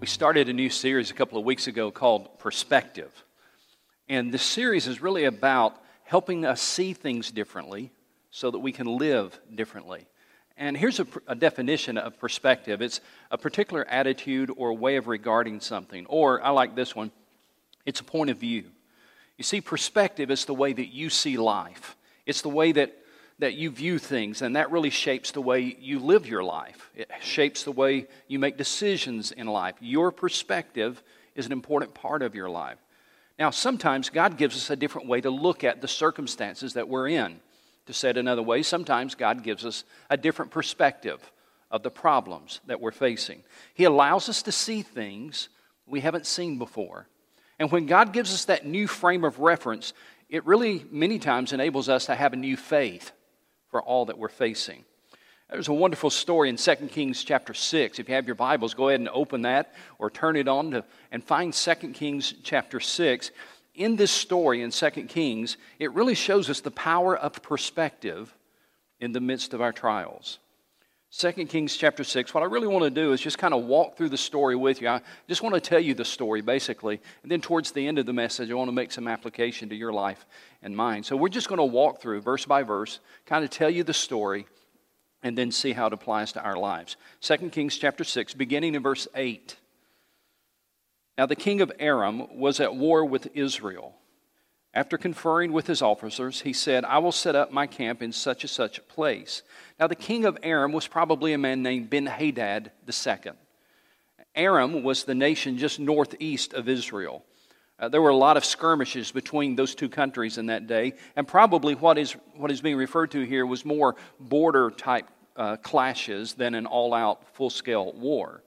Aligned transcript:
We 0.00 0.06
started 0.06 0.48
a 0.48 0.54
new 0.54 0.70
series 0.70 1.10
a 1.10 1.14
couple 1.14 1.36
of 1.36 1.44
weeks 1.44 1.66
ago 1.66 1.90
called 1.90 2.38
Perspective. 2.38 3.12
And 4.08 4.32
this 4.32 4.40
series 4.42 4.86
is 4.86 5.02
really 5.02 5.24
about 5.24 5.76
helping 6.04 6.46
us 6.46 6.62
see 6.62 6.94
things 6.94 7.30
differently 7.30 7.92
so 8.30 8.50
that 8.50 8.60
we 8.60 8.72
can 8.72 8.86
live 8.86 9.38
differently. 9.54 10.06
And 10.56 10.74
here's 10.74 11.00
a, 11.00 11.06
a, 11.26 11.34
definition 11.34 11.98
of 11.98 12.18
perspective 12.18 12.80
it's 12.80 13.02
a 13.30 13.36
particular 13.36 13.86
attitude 13.88 14.50
or 14.56 14.72
way 14.72 14.96
of 14.96 15.06
regarding 15.06 15.60
something. 15.60 16.06
Or, 16.06 16.42
I 16.42 16.48
like 16.48 16.74
this 16.74 16.96
one, 16.96 17.10
it's 17.84 18.00
a 18.00 18.04
point 18.04 18.30
of 18.30 18.38
view. 18.38 18.64
You 19.36 19.44
see, 19.44 19.60
perspective 19.60 20.30
is 20.30 20.46
the 20.46 20.54
way 20.54 20.72
that 20.72 20.94
you 20.94 21.10
see 21.10 21.36
life, 21.36 21.94
it's 22.24 22.40
the 22.40 22.48
way 22.48 22.72
that 22.72 22.96
that 23.40 23.54
you 23.54 23.70
view 23.70 23.98
things, 23.98 24.42
and 24.42 24.54
that 24.54 24.70
really 24.70 24.90
shapes 24.90 25.32
the 25.32 25.40
way 25.40 25.76
you 25.80 25.98
live 25.98 26.26
your 26.26 26.44
life. 26.44 26.90
It 26.94 27.10
shapes 27.20 27.64
the 27.64 27.72
way 27.72 28.06
you 28.28 28.38
make 28.38 28.56
decisions 28.56 29.32
in 29.32 29.46
life. 29.46 29.74
Your 29.80 30.12
perspective 30.12 31.02
is 31.34 31.46
an 31.46 31.52
important 31.52 31.94
part 31.94 32.22
of 32.22 32.34
your 32.34 32.50
life. 32.50 32.78
Now, 33.38 33.48
sometimes 33.48 34.10
God 34.10 34.36
gives 34.36 34.56
us 34.56 34.68
a 34.68 34.76
different 34.76 35.08
way 35.08 35.22
to 35.22 35.30
look 35.30 35.64
at 35.64 35.80
the 35.80 35.88
circumstances 35.88 36.74
that 36.74 36.88
we're 36.88 37.08
in. 37.08 37.40
To 37.86 37.94
say 37.94 38.10
it 38.10 38.18
another 38.18 38.42
way, 38.42 38.62
sometimes 38.62 39.14
God 39.14 39.42
gives 39.42 39.64
us 39.64 39.84
a 40.10 40.18
different 40.18 40.50
perspective 40.50 41.32
of 41.70 41.82
the 41.82 41.90
problems 41.90 42.60
that 42.66 42.80
we're 42.80 42.92
facing. 42.92 43.42
He 43.72 43.84
allows 43.84 44.28
us 44.28 44.42
to 44.42 44.52
see 44.52 44.82
things 44.82 45.48
we 45.86 46.00
haven't 46.00 46.26
seen 46.26 46.58
before. 46.58 47.06
And 47.58 47.72
when 47.72 47.86
God 47.86 48.12
gives 48.12 48.34
us 48.34 48.44
that 48.44 48.66
new 48.66 48.86
frame 48.86 49.24
of 49.24 49.38
reference, 49.38 49.94
it 50.28 50.44
really 50.44 50.84
many 50.90 51.18
times 51.18 51.54
enables 51.54 51.88
us 51.88 52.06
to 52.06 52.14
have 52.14 52.34
a 52.34 52.36
new 52.36 52.56
faith 52.58 53.12
for 53.70 53.82
all 53.82 54.06
that 54.06 54.18
we're 54.18 54.28
facing. 54.28 54.84
There's 55.50 55.68
a 55.68 55.72
wonderful 55.72 56.10
story 56.10 56.48
in 56.48 56.56
2 56.56 56.74
Kings 56.90 57.24
chapter 57.24 57.54
6. 57.54 57.98
If 57.98 58.08
you 58.08 58.14
have 58.14 58.26
your 58.26 58.36
Bibles, 58.36 58.74
go 58.74 58.88
ahead 58.88 59.00
and 59.00 59.08
open 59.08 59.42
that 59.42 59.74
or 59.98 60.08
turn 60.08 60.36
it 60.36 60.46
on 60.46 60.70
to, 60.70 60.84
and 61.10 61.24
find 61.24 61.52
2 61.52 61.74
Kings 61.92 62.34
chapter 62.44 62.78
6. 62.78 63.32
In 63.74 63.96
this 63.96 64.12
story 64.12 64.62
in 64.62 64.70
2 64.70 64.90
Kings, 65.08 65.56
it 65.78 65.92
really 65.92 66.14
shows 66.14 66.48
us 66.50 66.60
the 66.60 66.70
power 66.70 67.16
of 67.16 67.42
perspective 67.42 68.32
in 69.00 69.12
the 69.12 69.20
midst 69.20 69.52
of 69.52 69.60
our 69.60 69.72
trials. 69.72 70.38
2 71.12 71.32
Kings 71.46 71.76
chapter 71.76 72.04
6. 72.04 72.32
What 72.32 72.44
I 72.44 72.46
really 72.46 72.68
want 72.68 72.84
to 72.84 72.90
do 72.90 73.12
is 73.12 73.20
just 73.20 73.36
kind 73.36 73.52
of 73.52 73.64
walk 73.64 73.96
through 73.96 74.10
the 74.10 74.16
story 74.16 74.54
with 74.54 74.80
you. 74.80 74.88
I 74.88 75.00
just 75.28 75.42
want 75.42 75.56
to 75.56 75.60
tell 75.60 75.80
you 75.80 75.92
the 75.92 76.04
story, 76.04 76.40
basically. 76.40 77.00
And 77.24 77.32
then 77.32 77.40
towards 77.40 77.72
the 77.72 77.84
end 77.88 77.98
of 77.98 78.06
the 78.06 78.12
message, 78.12 78.48
I 78.48 78.54
want 78.54 78.68
to 78.68 78.72
make 78.72 78.92
some 78.92 79.08
application 79.08 79.68
to 79.70 79.74
your 79.74 79.92
life 79.92 80.24
and 80.62 80.76
mine. 80.76 81.02
So 81.02 81.16
we're 81.16 81.28
just 81.28 81.48
going 81.48 81.58
to 81.58 81.64
walk 81.64 82.00
through 82.00 82.20
verse 82.20 82.44
by 82.44 82.62
verse, 82.62 83.00
kind 83.26 83.42
of 83.42 83.50
tell 83.50 83.68
you 83.68 83.82
the 83.82 83.92
story, 83.92 84.46
and 85.20 85.36
then 85.36 85.50
see 85.50 85.72
how 85.72 85.88
it 85.88 85.92
applies 85.92 86.30
to 86.32 86.42
our 86.42 86.56
lives. 86.56 86.96
2 87.22 87.50
Kings 87.50 87.76
chapter 87.76 88.04
6, 88.04 88.34
beginning 88.34 88.76
in 88.76 88.82
verse 88.82 89.08
8. 89.16 89.56
Now 91.18 91.26
the 91.26 91.36
king 91.36 91.60
of 91.60 91.72
Aram 91.80 92.38
was 92.38 92.60
at 92.60 92.76
war 92.76 93.04
with 93.04 93.28
Israel. 93.34 93.96
After 94.72 94.96
conferring 94.96 95.52
with 95.52 95.66
his 95.66 95.82
officers, 95.82 96.42
he 96.42 96.52
said, 96.52 96.84
I 96.84 96.98
will 96.98 97.12
set 97.12 97.34
up 97.34 97.50
my 97.50 97.66
camp 97.66 98.02
in 98.02 98.12
such 98.12 98.44
and 98.44 98.50
such 98.50 98.78
a 98.78 98.82
place. 98.82 99.42
Now, 99.80 99.88
the 99.88 99.96
king 99.96 100.24
of 100.24 100.38
Aram 100.44 100.70
was 100.70 100.86
probably 100.86 101.32
a 101.32 101.38
man 101.38 101.62
named 101.62 101.90
Ben 101.90 102.06
Hadad 102.06 102.70
II. 102.86 103.32
Aram 104.36 104.84
was 104.84 105.02
the 105.02 105.14
nation 105.14 105.58
just 105.58 105.80
northeast 105.80 106.54
of 106.54 106.68
Israel. 106.68 107.24
Uh, 107.80 107.88
there 107.88 108.00
were 108.00 108.10
a 108.10 108.16
lot 108.16 108.36
of 108.36 108.44
skirmishes 108.44 109.10
between 109.10 109.56
those 109.56 109.74
two 109.74 109.88
countries 109.88 110.38
in 110.38 110.46
that 110.46 110.68
day, 110.68 110.92
and 111.16 111.26
probably 111.26 111.74
what 111.74 111.98
is, 111.98 112.12
what 112.36 112.52
is 112.52 112.60
being 112.60 112.76
referred 112.76 113.10
to 113.10 113.22
here 113.22 113.44
was 113.44 113.64
more 113.64 113.96
border 114.20 114.70
type 114.70 115.08
uh, 115.34 115.56
clashes 115.56 116.34
than 116.34 116.54
an 116.54 116.66
all 116.66 116.94
out, 116.94 117.34
full 117.34 117.50
scale 117.50 117.92
war. 117.94 118.44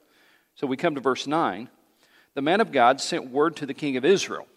So 0.56 0.68
we 0.68 0.78
come 0.78 0.96
to 0.96 1.02
verse 1.02 1.28
9. 1.28 1.68
The 2.36 2.42
man 2.42 2.62
of 2.62 2.72
God 2.72 3.02
sent 3.02 3.30
word 3.30 3.58
to 3.58 3.66
the 3.66 3.74
king 3.74 3.98
of 3.98 4.06
Israel 4.06 4.48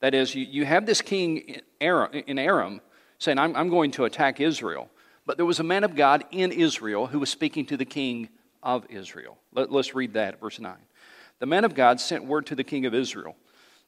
that 0.00 0.14
is, 0.14 0.34
you, 0.34 0.44
you 0.44 0.64
have 0.64 0.86
this 0.86 1.00
king 1.00 1.38
in 1.38 1.60
Aram, 1.80 2.12
in 2.12 2.38
Aram 2.38 2.80
saying, 3.18 3.38
I'm, 3.38 3.56
I'm 3.56 3.68
going 3.68 3.90
to 3.92 4.04
attack 4.04 4.40
Israel. 4.40 4.90
But 5.24 5.36
there 5.36 5.46
was 5.46 5.60
a 5.60 5.64
man 5.64 5.84
of 5.84 5.96
God 5.96 6.24
in 6.30 6.52
Israel 6.52 7.06
who 7.06 7.18
was 7.18 7.30
speaking 7.30 7.66
to 7.66 7.76
the 7.76 7.84
king 7.84 8.28
of 8.62 8.86
Israel. 8.90 9.38
Let, 9.52 9.72
us 9.72 9.94
read 9.94 10.14
that, 10.14 10.40
verse 10.40 10.60
9. 10.60 10.74
The 11.38 11.46
man 11.46 11.64
of 11.64 11.74
God 11.74 12.00
sent 12.00 12.24
word 12.24 12.46
to 12.46 12.54
the 12.54 12.64
king 12.64 12.86
of 12.86 12.94
Israel 12.94 13.36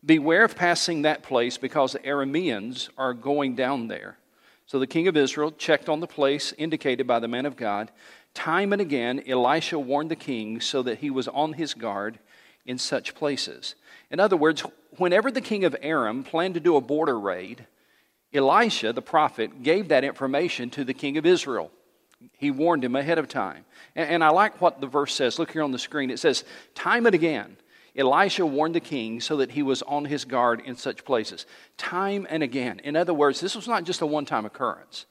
Beware 0.04 0.44
of 0.44 0.54
passing 0.54 1.02
that 1.02 1.24
place 1.24 1.58
because 1.58 1.92
the 1.92 1.98
Arameans 2.00 2.88
are 2.96 3.12
going 3.12 3.56
down 3.56 3.88
there. 3.88 4.16
So 4.66 4.78
the 4.78 4.86
king 4.86 5.08
of 5.08 5.16
Israel 5.16 5.50
checked 5.50 5.88
on 5.88 5.98
the 5.98 6.06
place 6.06 6.54
indicated 6.56 7.06
by 7.06 7.19
the 7.19 7.26
man 7.26 7.46
of 7.46 7.56
God. 7.56 7.90
Time 8.32 8.72
and 8.72 8.80
again, 8.80 9.22
Elisha 9.26 9.78
warned 9.78 10.10
the 10.10 10.16
king 10.16 10.60
so 10.60 10.82
that 10.82 10.98
he 10.98 11.10
was 11.10 11.26
on 11.26 11.54
his 11.54 11.75
guard 11.75 12.20
in 12.64 12.78
such 12.78 13.14
places. 13.14 13.75
In 14.10 14.20
other 14.20 14.36
words, 14.36 14.62
whenever 14.96 15.30
the 15.30 15.41
king 15.41 15.64
of 15.64 15.76
Aram 15.82 16.24
planned 16.24 16.54
to 16.54 16.60
do 16.60 16.76
a 16.76 16.80
border 16.80 17.19
raid, 17.19 17.66
Elisha, 18.32 18.92
the 18.92 19.02
prophet, 19.02 19.62
gave 19.62 19.88
that 19.88 20.04
information 20.04 20.70
to 20.70 20.84
the 20.84 20.94
king 20.94 21.16
of 21.16 21.26
Israel. 21.26 21.70
He 22.32 22.50
warned 22.50 22.84
him 22.84 22.96
ahead 22.96 23.19
of 23.19 23.28
time. 23.28 23.64
And, 23.94 24.10
and, 24.10 24.24
I 24.24 24.30
like 24.30 24.60
what 24.60 24.80
the 24.80 24.86
verse 24.86 25.14
says. 25.14 25.38
Look 25.38 25.52
here 25.52 25.62
on 25.62 25.72
the 25.72 25.78
screen. 25.78 26.10
It 26.10 26.19
says, 26.19 26.44
Time 26.74 27.06
and 27.06 27.14
again, 27.14 27.56
Elisha 27.96 28.44
warned 28.44 28.74
the 28.74 28.80
king 28.80 29.20
so 29.20 29.36
that 29.36 29.52
he 29.52 29.62
was 29.62 29.82
on 29.82 30.04
his 30.04 30.25
guard 30.25 30.60
in 30.64 30.76
such 30.76 31.04
places. 31.04 31.46
Time 31.76 32.26
and 32.28 32.42
again. 32.42 32.80
In 32.84 32.96
other 32.96 33.14
words, 33.14 33.40
this 33.40 33.54
was 33.54 33.69
not 33.69 33.84
just 33.84 34.00
a 34.00 34.06
one 34.06 34.25
time 34.25 34.46
occurrence. 34.46 35.06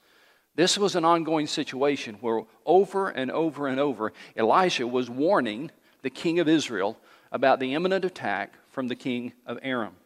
This 0.54 0.76
was 0.76 0.96
an 0.96 1.04
ongoing 1.04 1.46
situation 1.46 2.16
where 2.20 2.42
over 2.66 3.08
and 3.08 3.30
over 3.30 3.68
and 3.68 3.78
over, 3.78 4.12
Elisha 4.36 4.86
was 4.86 5.08
warning 5.08 5.70
the 6.02 6.10
king 6.10 6.40
of 6.40 6.48
Israel 6.48 6.98
about 7.30 7.60
the 7.60 7.74
imminent 7.74 8.04
attack 8.04 8.54
from 8.78 8.86
the 8.86 8.94
king 8.94 9.32
of 9.44 9.58
Aram. 9.62 9.96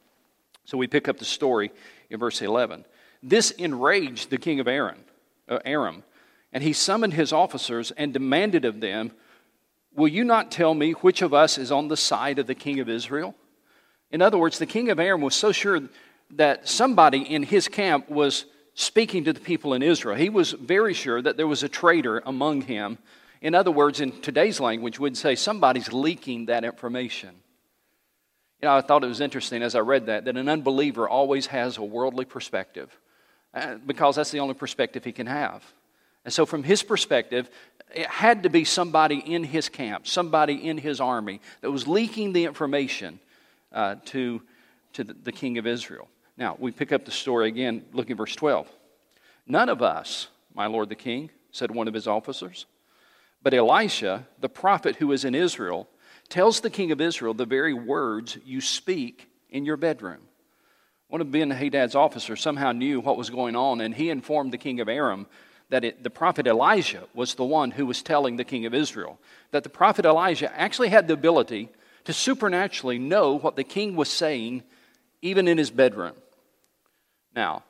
So 0.65 0.78
we 0.78 0.87
pick 0.87 1.06
up 1.06 1.19
the 1.19 1.27
story 1.27 1.72
in 2.09 2.19
verse 2.19 2.41
11. 2.41 2.87
This 3.22 3.50
enraged 3.50 4.31
the 4.31 4.38
king 4.38 4.60
of 4.60 4.66
Aram, 4.66 4.97
uh, 5.47 5.59
Aram, 5.66 6.05
and 6.55 6.65
he 6.65 6.72
summoned 6.72 7.12
his 7.12 7.34
officers 7.34 7.91
and 7.91 8.15
demanded 8.15 8.65
of 8.65 8.81
them, 8.81 9.12
Will 9.94 10.09
you 10.09 10.25
not 10.25 10.50
tell 10.50 10.72
me 10.72 10.93
which 10.93 11.21
of 11.21 11.34
us 11.34 11.59
is 11.59 11.71
on 11.71 11.88
the 11.88 11.99
side 11.99 12.38
of 12.38 12.47
the 12.47 12.55
king 12.55 12.81
of 12.81 12.88
Israel? 12.88 13.34
In 14.10 14.22
other 14.22 14.38
words, 14.38 14.59
the 14.59 14.65
king 14.65 14.89
of 14.89 14.99
Aram 14.99 15.21
was 15.21 15.34
so 15.34 15.53
sure 15.53 15.83
that 16.31 16.66
somebody 16.66 17.19
in 17.19 17.43
his 17.43 17.69
camp 17.69 18.09
was 18.09 18.47
speaking 18.72 19.25
to 19.25 19.34
the 19.34 19.41
people 19.41 19.75
in 19.75 19.83
Israel. 19.83 20.16
He 20.16 20.31
was 20.31 20.53
very 20.53 20.94
sure 20.94 21.21
that 21.21 21.37
there 21.37 21.47
was 21.47 21.62
a 21.62 21.69
traitor 21.69 22.22
among 22.25 22.62
him. 22.62 22.97
In 23.43 23.54
other 23.54 23.71
words, 23.71 24.00
in 24.00 24.19
today's 24.22 24.60
language, 24.60 24.99
we'd 24.99 25.19
say 25.19 25.34
somebody's 25.34 25.93
leaking 25.93 26.47
that 26.47 26.65
information. 26.65 27.41
You 28.62 28.68
know, 28.68 28.76
I 28.76 28.80
thought 28.80 29.02
it 29.02 29.08
was 29.08 29.20
interesting 29.20 29.60
as 29.60 29.74
I 29.74 29.80
read 29.80 30.06
that, 30.06 30.24
that 30.24 30.36
an 30.36 30.48
unbeliever 30.48 31.08
always 31.08 31.46
has 31.46 31.78
a 31.78 31.82
worldly 31.82 32.24
perspective 32.24 32.96
uh, 33.52 33.74
because 33.84 34.14
that's 34.14 34.30
the 34.30 34.38
only 34.38 34.54
perspective 34.54 35.04
he 35.04 35.10
can 35.10 35.26
have. 35.26 35.64
And 36.24 36.32
so, 36.32 36.46
from 36.46 36.62
his 36.62 36.84
perspective, 36.84 37.50
it 37.92 38.06
had 38.06 38.44
to 38.44 38.50
be 38.50 38.64
somebody 38.64 39.16
in 39.16 39.42
his 39.42 39.68
camp, 39.68 40.06
somebody 40.06 40.68
in 40.68 40.78
his 40.78 41.00
army 41.00 41.40
that 41.60 41.72
was 41.72 41.88
leaking 41.88 42.32
the 42.32 42.44
information 42.44 43.18
uh, 43.72 43.96
to, 44.06 44.40
to 44.92 45.02
the, 45.02 45.14
the 45.14 45.32
king 45.32 45.58
of 45.58 45.66
Israel. 45.66 46.08
Now, 46.36 46.56
we 46.56 46.70
pick 46.70 46.92
up 46.92 47.04
the 47.04 47.10
story 47.10 47.48
again, 47.48 47.84
looking 47.92 48.12
at 48.12 48.18
verse 48.18 48.36
12. 48.36 48.68
None 49.48 49.68
of 49.70 49.82
us, 49.82 50.28
my 50.54 50.66
lord 50.66 50.88
the 50.88 50.94
king, 50.94 51.30
said 51.50 51.72
one 51.72 51.88
of 51.88 51.94
his 51.94 52.06
officers, 52.06 52.66
but 53.42 53.52
Elisha, 53.52 54.24
the 54.40 54.48
prophet 54.48 54.96
who 54.96 55.10
is 55.10 55.24
in 55.24 55.34
Israel, 55.34 55.88
tells 56.32 56.60
the 56.60 56.70
king 56.70 56.93
of 56.93 57.00
Israel 57.00 57.34
the 57.34 57.44
very 57.44 57.75
words 57.75 58.38
you 58.47 58.62
speak 58.62 59.28
in 59.50 59.66
your 59.66 59.76
bedroom. 59.76 60.20
One 61.09 61.20
of 61.20 61.31
Ben 61.31 61.50
Hadad's 61.50 61.94
officers 61.94 62.41
somehow 62.41 62.72
knew 62.72 63.00
what 63.00 63.19
was 63.19 63.28
going 63.28 63.54
on, 63.54 63.82
and 63.82 63.94
he 63.94 64.09
informed 64.09 64.50
the 64.50 64.59
king 64.59 64.81
of 64.81 64.88
Aram 64.88 65.26
that 65.69 65.84
it, 65.84 66.03
the 66.03 66.09
prophet 66.09 66.47
Elijah 66.47 67.04
was 67.12 67.34
the 67.34 67.44
one 67.44 67.71
who 67.71 67.84
was 67.84 68.03
telling 68.03 68.37
the 68.37 68.44
king 68.44 68.65
of 68.65 68.72
Israel. 68.72 69.21
That 69.50 69.62
the 69.62 69.69
prophet 69.69 70.06
Elijah 70.06 70.50
actually 70.59 70.88
had 70.88 71.06
the 71.06 71.12
ability 71.12 71.69
to 72.04 72.15
supernaturally 72.15 72.98
know 72.98 73.39
what 73.39 73.56
the 73.56 73.62
king 73.62 73.95
was 73.95 74.09
saying, 74.09 74.62
even 75.21 75.47
in 75.47 75.59
his 75.59 75.71
bedroom. 75.71 76.15
Now, 77.36 77.62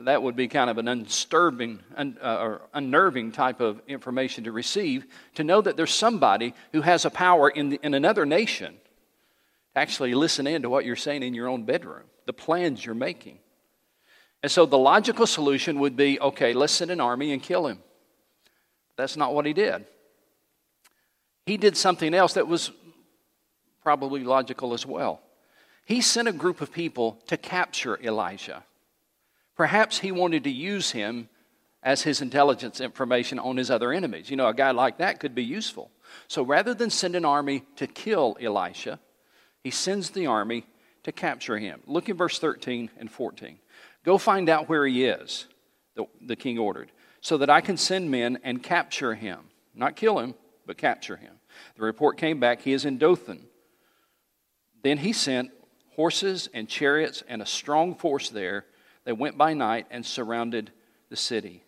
that 0.00 0.22
would 0.22 0.36
be 0.36 0.48
kind 0.48 0.70
of 0.70 0.78
an 0.78 0.88
undisturbing 0.88 1.80
un, 1.96 2.16
uh, 2.20 2.58
unnerving 2.74 3.32
type 3.32 3.60
of 3.60 3.80
information 3.86 4.44
to 4.44 4.52
receive 4.52 5.06
to 5.34 5.44
know 5.44 5.60
that 5.60 5.76
there's 5.76 5.94
somebody 5.94 6.54
who 6.72 6.80
has 6.80 7.04
a 7.04 7.10
power 7.10 7.48
in, 7.48 7.70
the, 7.70 7.80
in 7.82 7.94
another 7.94 8.24
nation 8.24 8.74
to 9.74 9.80
actually 9.80 10.14
listen 10.14 10.46
in 10.46 10.62
to 10.62 10.70
what 10.70 10.84
you're 10.84 10.96
saying 10.96 11.22
in 11.22 11.34
your 11.34 11.48
own 11.48 11.64
bedroom, 11.64 12.04
the 12.26 12.32
plans 12.32 12.84
you're 12.84 12.94
making. 12.94 13.38
And 14.42 14.50
so 14.50 14.64
the 14.66 14.78
logical 14.78 15.26
solution 15.26 15.80
would 15.80 15.96
be 15.96 16.20
okay, 16.20 16.52
let's 16.52 16.72
send 16.72 16.90
an 16.90 17.00
army 17.00 17.32
and 17.32 17.42
kill 17.42 17.66
him. 17.66 17.78
That's 18.96 19.16
not 19.16 19.34
what 19.34 19.46
he 19.46 19.52
did. 19.52 19.84
He 21.46 21.56
did 21.56 21.76
something 21.76 22.14
else 22.14 22.34
that 22.34 22.46
was 22.46 22.70
probably 23.82 24.24
logical 24.24 24.72
as 24.72 24.86
well. 24.86 25.20
He 25.84 26.00
sent 26.00 26.28
a 26.28 26.32
group 26.32 26.60
of 26.60 26.72
people 26.72 27.18
to 27.26 27.36
capture 27.36 27.98
Elijah. 28.02 28.62
Perhaps 29.60 29.98
he 29.98 30.10
wanted 30.10 30.44
to 30.44 30.50
use 30.50 30.92
him 30.92 31.28
as 31.82 32.00
his 32.00 32.22
intelligence 32.22 32.80
information 32.80 33.38
on 33.38 33.58
his 33.58 33.70
other 33.70 33.92
enemies. 33.92 34.30
You 34.30 34.36
know, 34.38 34.48
a 34.48 34.54
guy 34.54 34.70
like 34.70 34.96
that 34.96 35.20
could 35.20 35.34
be 35.34 35.44
useful. 35.44 35.90
So 36.28 36.42
rather 36.42 36.72
than 36.72 36.88
send 36.88 37.14
an 37.14 37.26
army 37.26 37.64
to 37.76 37.86
kill 37.86 38.38
Elisha, 38.40 38.98
He 39.62 39.70
sends 39.70 40.08
the 40.08 40.24
army 40.24 40.64
to 41.02 41.12
capture 41.12 41.58
him. 41.58 41.82
Look 41.86 42.08
at 42.08 42.16
verse 42.16 42.38
13 42.38 42.88
and 42.96 43.12
14. 43.12 43.58
Go 44.02 44.16
find 44.16 44.48
out 44.48 44.70
where 44.70 44.86
he 44.86 45.04
is, 45.04 45.46
the, 45.94 46.06
the 46.22 46.36
king 46.36 46.58
ordered, 46.58 46.90
so 47.20 47.36
that 47.36 47.50
I 47.50 47.60
can 47.60 47.76
send 47.76 48.10
men 48.10 48.38
and 48.42 48.62
capture 48.62 49.14
him. 49.14 49.40
Not 49.74 49.94
kill 49.94 50.20
him, 50.20 50.36
but 50.64 50.78
capture 50.78 51.16
him. 51.16 51.34
The 51.76 51.82
report 51.82 52.16
came 52.16 52.40
back, 52.40 52.62
he 52.62 52.72
is 52.72 52.86
in 52.86 52.96
Dothan. 52.96 53.44
Then 54.82 54.96
he 54.96 55.12
sent 55.12 55.50
horses 55.96 56.48
and 56.54 56.66
chariots 56.66 57.22
and 57.28 57.42
a 57.42 57.46
strong 57.46 57.94
force 57.94 58.30
there. 58.30 58.64
They 59.10 59.14
went 59.14 59.36
by 59.36 59.54
night 59.54 59.88
and 59.90 60.06
surrounded 60.06 60.70
the 61.08 61.16
city. 61.16 61.64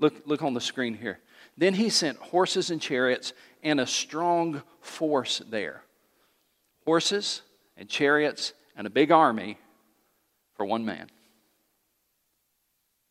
Look, 0.00 0.26
look 0.26 0.42
on 0.42 0.52
the 0.52 0.60
screen 0.60 0.94
here. 0.94 1.20
Then 1.56 1.74
he 1.74 1.90
sent 1.90 2.18
horses 2.18 2.72
and 2.72 2.82
chariots 2.82 3.34
and 3.62 3.78
a 3.78 3.86
strong 3.86 4.64
force 4.80 5.40
there. 5.48 5.84
Horses 6.84 7.42
and 7.76 7.88
chariots 7.88 8.52
and 8.74 8.84
a 8.84 8.90
big 8.90 9.12
army 9.12 9.58
for 10.56 10.66
one 10.66 10.84
man 10.84 11.08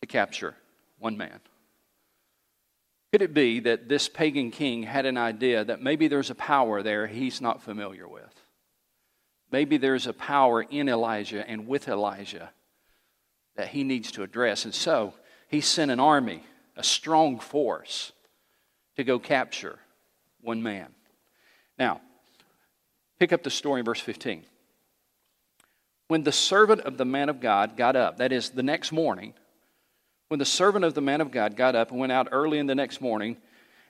to 0.02 0.06
capture 0.06 0.58
one 1.00 1.16
man. 1.16 1.40
Could 3.14 3.22
it 3.22 3.34
be 3.34 3.62
that 3.62 3.88
this 3.88 4.10
pagan 4.10 4.52
king 4.52 4.84
had 4.84 5.06
an 5.06 5.16
idea 5.16 5.64
that 5.64 5.82
maybe 5.82 6.10
there's 6.10 6.30
a 6.30 6.36
power 6.36 6.84
there 6.84 7.08
he's 7.08 7.40
not 7.40 7.64
familiar 7.64 8.06
with? 8.06 8.36
Maybe 9.50 9.78
there's 9.78 10.08
a 10.08 10.14
power 10.14 10.62
in 10.62 10.90
Elijah 10.90 11.50
and 11.50 11.70
with 11.70 11.88
Elijah 11.88 12.52
that 13.56 13.70
he 13.70 13.84
needs 13.84 14.12
to 14.14 14.24
address. 14.24 14.66
And 14.66 14.74
so 14.74 15.14
he 15.48 15.62
sent 15.62 15.92
an 15.92 16.00
army, 16.00 16.44
a 16.76 16.84
strong 16.84 17.40
force, 17.40 18.12
to 18.96 19.04
go 19.04 19.20
capture 19.20 19.80
one 20.42 20.64
man. 20.64 20.88
Now, 21.78 22.02
pick 23.20 23.34
up 23.34 23.44
the 23.44 23.50
story 23.50 23.80
in 23.80 23.86
verse 23.86 24.00
15. 24.00 24.46
When 26.08 26.24
the 26.24 26.32
servant 26.32 26.82
of 26.82 26.98
the 26.98 27.06
man 27.06 27.30
of 27.30 27.40
God 27.40 27.78
got 27.78 27.96
up, 27.96 28.18
that 28.18 28.32
is, 28.32 28.50
the 28.50 28.64
next 28.64 28.92
morning, 28.92 29.34
when 30.28 30.40
the 30.40 30.46
servant 30.46 30.86
of 30.86 30.94
the 30.94 31.02
man 31.02 31.22
of 31.22 31.32
God 31.32 31.58
got 31.58 31.76
up 31.76 31.92
and 31.92 32.00
went 32.00 32.12
out 32.12 32.30
early 32.32 32.58
in 32.58 32.68
the 32.68 32.76
next 32.76 33.02
morning, 33.02 33.38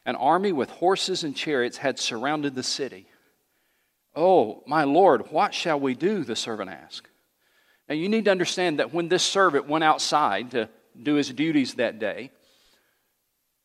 an 0.05 0.15
army 0.15 0.51
with 0.51 0.71
horses 0.71 1.23
and 1.23 1.35
chariots 1.35 1.77
had 1.77 1.99
surrounded 1.99 2.55
the 2.55 2.63
city. 2.63 3.05
Oh, 4.15 4.63
my 4.65 4.83
Lord, 4.83 5.31
what 5.31 5.53
shall 5.53 5.79
we 5.79 5.93
do? 5.93 6.23
The 6.23 6.35
servant 6.35 6.71
asked. 6.71 7.10
Now, 7.91 7.97
you 7.97 8.07
need 8.07 8.23
to 8.23 8.31
understand 8.31 8.79
that 8.79 8.93
when 8.93 9.09
this 9.09 9.21
servant 9.21 9.67
went 9.67 9.83
outside 9.83 10.51
to 10.51 10.69
do 11.03 11.15
his 11.15 11.29
duties 11.29 11.73
that 11.73 11.99
day, 11.99 12.31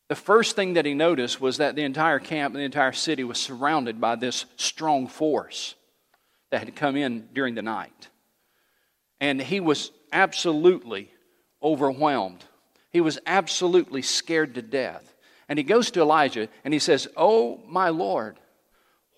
the 0.09 0.15
first 0.15 0.53
thing 0.53 0.73
that 0.73 0.83
he 0.83 0.93
noticed 0.93 1.39
was 1.39 1.59
that 1.59 1.77
the 1.77 1.83
entire 1.83 2.19
camp 2.19 2.53
and 2.53 2.59
the 2.59 2.65
entire 2.65 2.91
city 2.91 3.23
was 3.23 3.39
surrounded 3.39 4.01
by 4.01 4.17
this 4.17 4.45
strong 4.57 5.07
force 5.07 5.75
that 6.49 6.59
had 6.59 6.75
come 6.75 6.97
in 6.97 7.29
during 7.31 7.55
the 7.55 7.61
night. 7.61 8.09
And 9.21 9.41
he 9.41 9.61
was 9.61 9.91
absolutely 10.11 11.09
overwhelmed. 11.63 12.43
He 12.91 12.99
was 12.99 13.19
absolutely 13.25 14.01
scared 14.01 14.55
to 14.55 14.61
death. 14.61 15.15
And 15.47 15.57
he 15.57 15.63
goes 15.63 15.89
to 15.91 16.01
Elijah 16.01 16.49
and 16.65 16.73
he 16.73 16.81
says, 16.81 17.07
Oh, 17.15 17.61
my 17.65 17.87
Lord, 17.91 18.37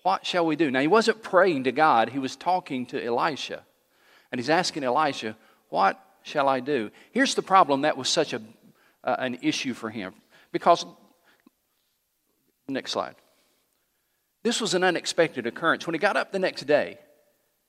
what 0.04 0.24
shall 0.24 0.46
we 0.46 0.54
do? 0.54 0.70
Now, 0.70 0.78
he 0.78 0.86
wasn't 0.86 1.20
praying 1.20 1.64
to 1.64 1.72
God, 1.72 2.10
he 2.10 2.20
was 2.20 2.36
talking 2.36 2.86
to 2.86 3.04
Elisha. 3.04 3.64
And 4.30 4.38
he's 4.38 4.50
asking 4.50 4.84
Elisha, 4.84 5.36
What 5.68 6.02
shall 6.22 6.48
I 6.48 6.60
do? 6.60 6.90
Here's 7.12 7.34
the 7.34 7.42
problem 7.42 7.82
that 7.82 7.96
was 7.96 8.08
such 8.08 8.32
a, 8.32 8.42
uh, 9.04 9.16
an 9.18 9.38
issue 9.42 9.74
for 9.74 9.90
him. 9.90 10.14
Because, 10.52 10.84
next 12.68 12.92
slide. 12.92 13.16
This 14.42 14.60
was 14.60 14.74
an 14.74 14.84
unexpected 14.84 15.46
occurrence. 15.46 15.86
When 15.86 15.94
he 15.94 15.98
got 15.98 16.16
up 16.16 16.32
the 16.32 16.38
next 16.38 16.66
day, 16.66 16.98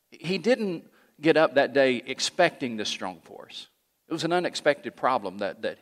he 0.10 0.38
didn't 0.38 0.86
get 1.20 1.38
up 1.38 1.56
that 1.56 1.74
day 1.74 2.02
expecting 2.06 2.78
this 2.78 2.90
strong 2.90 3.20
force. 3.22 3.68
It 4.08 4.14
was 4.14 4.24
an 4.24 4.34
unexpected 4.34 4.96
problem 4.96 5.40
that, 5.40 5.62
that, 5.62 5.78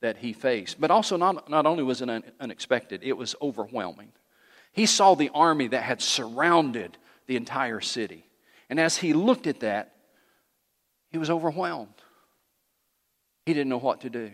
that 0.00 0.16
he 0.18 0.32
faced. 0.32 0.80
But 0.80 0.90
also, 0.90 1.16
not, 1.16 1.48
not 1.48 1.66
only 1.66 1.82
was 1.82 2.00
it 2.00 2.08
un, 2.08 2.22
unexpected, 2.40 3.02
it 3.02 3.16
was 3.16 3.34
overwhelming. 3.42 4.12
He 4.72 4.86
saw 4.86 5.14
the 5.14 5.30
army 5.34 5.68
that 5.68 5.82
had 5.82 6.00
surrounded 6.02 6.96
the 7.26 7.36
entire 7.36 7.80
city. 7.80 8.26
And 8.68 8.80
as 8.80 8.96
he 8.96 9.12
looked 9.12 9.46
at 9.46 9.60
that, 9.60 9.93
he 11.14 11.18
was 11.18 11.30
overwhelmed. 11.30 11.94
He 13.46 13.54
didn't 13.54 13.68
know 13.68 13.78
what 13.78 14.00
to 14.00 14.10
do. 14.10 14.32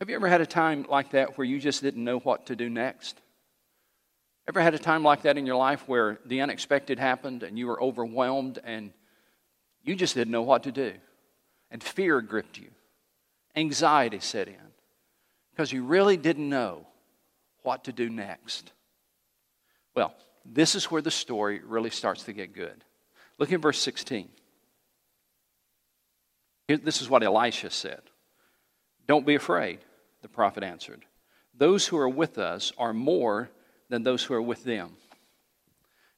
Have 0.00 0.08
you 0.08 0.16
ever 0.16 0.28
had 0.28 0.40
a 0.40 0.46
time 0.46 0.86
like 0.88 1.10
that 1.10 1.36
where 1.36 1.44
you 1.44 1.60
just 1.60 1.82
didn't 1.82 2.02
know 2.02 2.20
what 2.20 2.46
to 2.46 2.56
do 2.56 2.70
next? 2.70 3.20
Ever 4.48 4.62
had 4.62 4.72
a 4.72 4.78
time 4.78 5.02
like 5.02 5.22
that 5.22 5.36
in 5.36 5.44
your 5.44 5.56
life 5.56 5.86
where 5.86 6.18
the 6.24 6.40
unexpected 6.40 6.98
happened 6.98 7.42
and 7.42 7.58
you 7.58 7.66
were 7.66 7.78
overwhelmed 7.82 8.60
and 8.64 8.94
you 9.84 9.94
just 9.94 10.14
didn't 10.14 10.30
know 10.30 10.40
what 10.40 10.62
to 10.62 10.72
do? 10.72 10.94
And 11.70 11.82
fear 11.82 12.22
gripped 12.22 12.56
you, 12.56 12.70
anxiety 13.54 14.20
set 14.20 14.48
in 14.48 14.54
because 15.50 15.70
you 15.70 15.84
really 15.84 16.16
didn't 16.16 16.48
know 16.48 16.86
what 17.62 17.84
to 17.84 17.92
do 17.92 18.08
next. 18.08 18.72
Well, 19.94 20.14
this 20.46 20.74
is 20.74 20.90
where 20.90 21.02
the 21.02 21.10
story 21.10 21.60
really 21.62 21.90
starts 21.90 22.22
to 22.22 22.32
get 22.32 22.54
good. 22.54 22.82
Look 23.36 23.52
at 23.52 23.60
verse 23.60 23.82
16. 23.82 24.30
This 26.68 27.00
is 27.00 27.08
what 27.08 27.22
Elisha 27.22 27.70
said 27.70 28.02
Don't 29.06 29.26
be 29.26 29.34
afraid, 29.34 29.80
the 30.22 30.28
prophet 30.28 30.64
answered. 30.64 31.04
Those 31.54 31.86
who 31.86 31.96
are 31.96 32.08
with 32.08 32.38
us 32.38 32.72
are 32.76 32.92
more 32.92 33.50
than 33.88 34.02
those 34.02 34.24
who 34.24 34.34
are 34.34 34.42
with 34.42 34.64
them. 34.64 34.96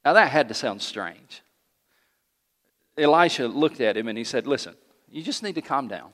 Now 0.04 0.14
that 0.14 0.30
had 0.30 0.48
to 0.48 0.54
sound 0.54 0.82
strange. 0.82 1.42
Elisha 2.96 3.46
looked 3.46 3.80
at 3.80 3.96
him 3.96 4.08
and 4.08 4.18
he 4.18 4.24
said, 4.24 4.46
Listen, 4.46 4.74
you 5.10 5.22
just 5.22 5.42
need 5.42 5.54
to 5.54 5.62
calm 5.62 5.86
down 5.88 6.12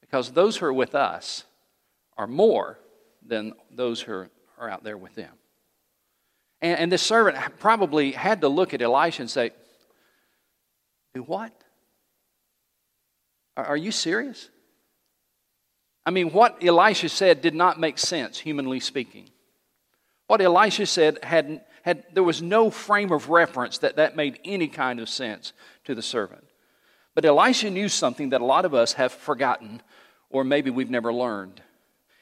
because 0.00 0.32
those 0.32 0.56
who 0.56 0.66
are 0.66 0.72
with 0.72 0.94
us 0.94 1.44
are 2.16 2.26
more 2.26 2.78
than 3.24 3.52
those 3.70 4.00
who 4.00 4.26
are 4.58 4.70
out 4.70 4.82
there 4.84 4.98
with 4.98 5.14
them. 5.14 5.32
And, 6.60 6.78
and 6.78 6.92
this 6.92 7.02
servant 7.02 7.36
probably 7.58 8.12
had 8.12 8.40
to 8.40 8.48
look 8.48 8.74
at 8.74 8.82
Elisha 8.82 9.22
and 9.22 9.30
say, 9.30 9.52
Do 11.14 11.22
what? 11.22 11.52
Are, 13.58 13.76
you 13.76 13.90
serious? 13.90 14.48
I 16.06 16.10
mean, 16.10 16.30
what 16.30 16.62
Elisha 16.64 17.08
said 17.08 17.42
did 17.42 17.56
not 17.56 17.80
make 17.80 17.98
sense, 17.98 18.38
humanly 18.38 18.78
speaking. 18.78 19.28
What 20.28 20.40
Elisha 20.40 20.86
said 20.86 21.18
had, 21.24 21.62
had 21.82 22.04
there 22.12 22.22
was 22.22 22.40
no 22.40 22.70
frame 22.70 23.10
of 23.10 23.30
reference 23.30 23.78
that 23.78 23.96
that 23.96 24.14
made 24.14 24.38
any 24.44 24.68
kind 24.68 25.00
of 25.00 25.08
sense 25.08 25.52
to 25.84 25.96
the 25.96 26.02
servant. 26.02 26.44
But 27.16 27.24
Elisha 27.24 27.68
knew 27.68 27.88
something 27.88 28.30
that 28.30 28.40
a 28.40 28.46
lot 28.46 28.64
of 28.64 28.74
us 28.74 28.92
have 28.92 29.10
forgotten, 29.10 29.82
or 30.30 30.44
maybe 30.44 30.70
we've 30.70 30.88
never 30.88 31.12
learned. 31.12 31.60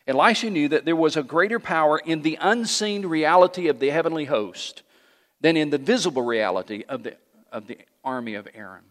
Elisha 0.07 0.49
knew 0.49 0.69
that 0.69 0.87
there 0.87 0.97
was 0.97 1.19
a 1.19 1.23
greater 1.23 1.59
power 1.59 1.99
in 1.99 2.23
the 2.23 2.39
unseen 2.41 3.05
reality 3.05 3.69
of 3.69 3.79
the 3.79 3.91
heavenly 3.91 4.25
host 4.25 4.83
than 5.43 5.55
in 5.57 5.69
the 5.69 5.79
visible 5.79 6.23
reality 6.23 6.85
of 6.89 7.03
the, 7.03 7.15
of 7.53 7.67
the 7.67 7.77
army 8.03 8.35
of 8.35 8.49
Aram. 8.55 8.85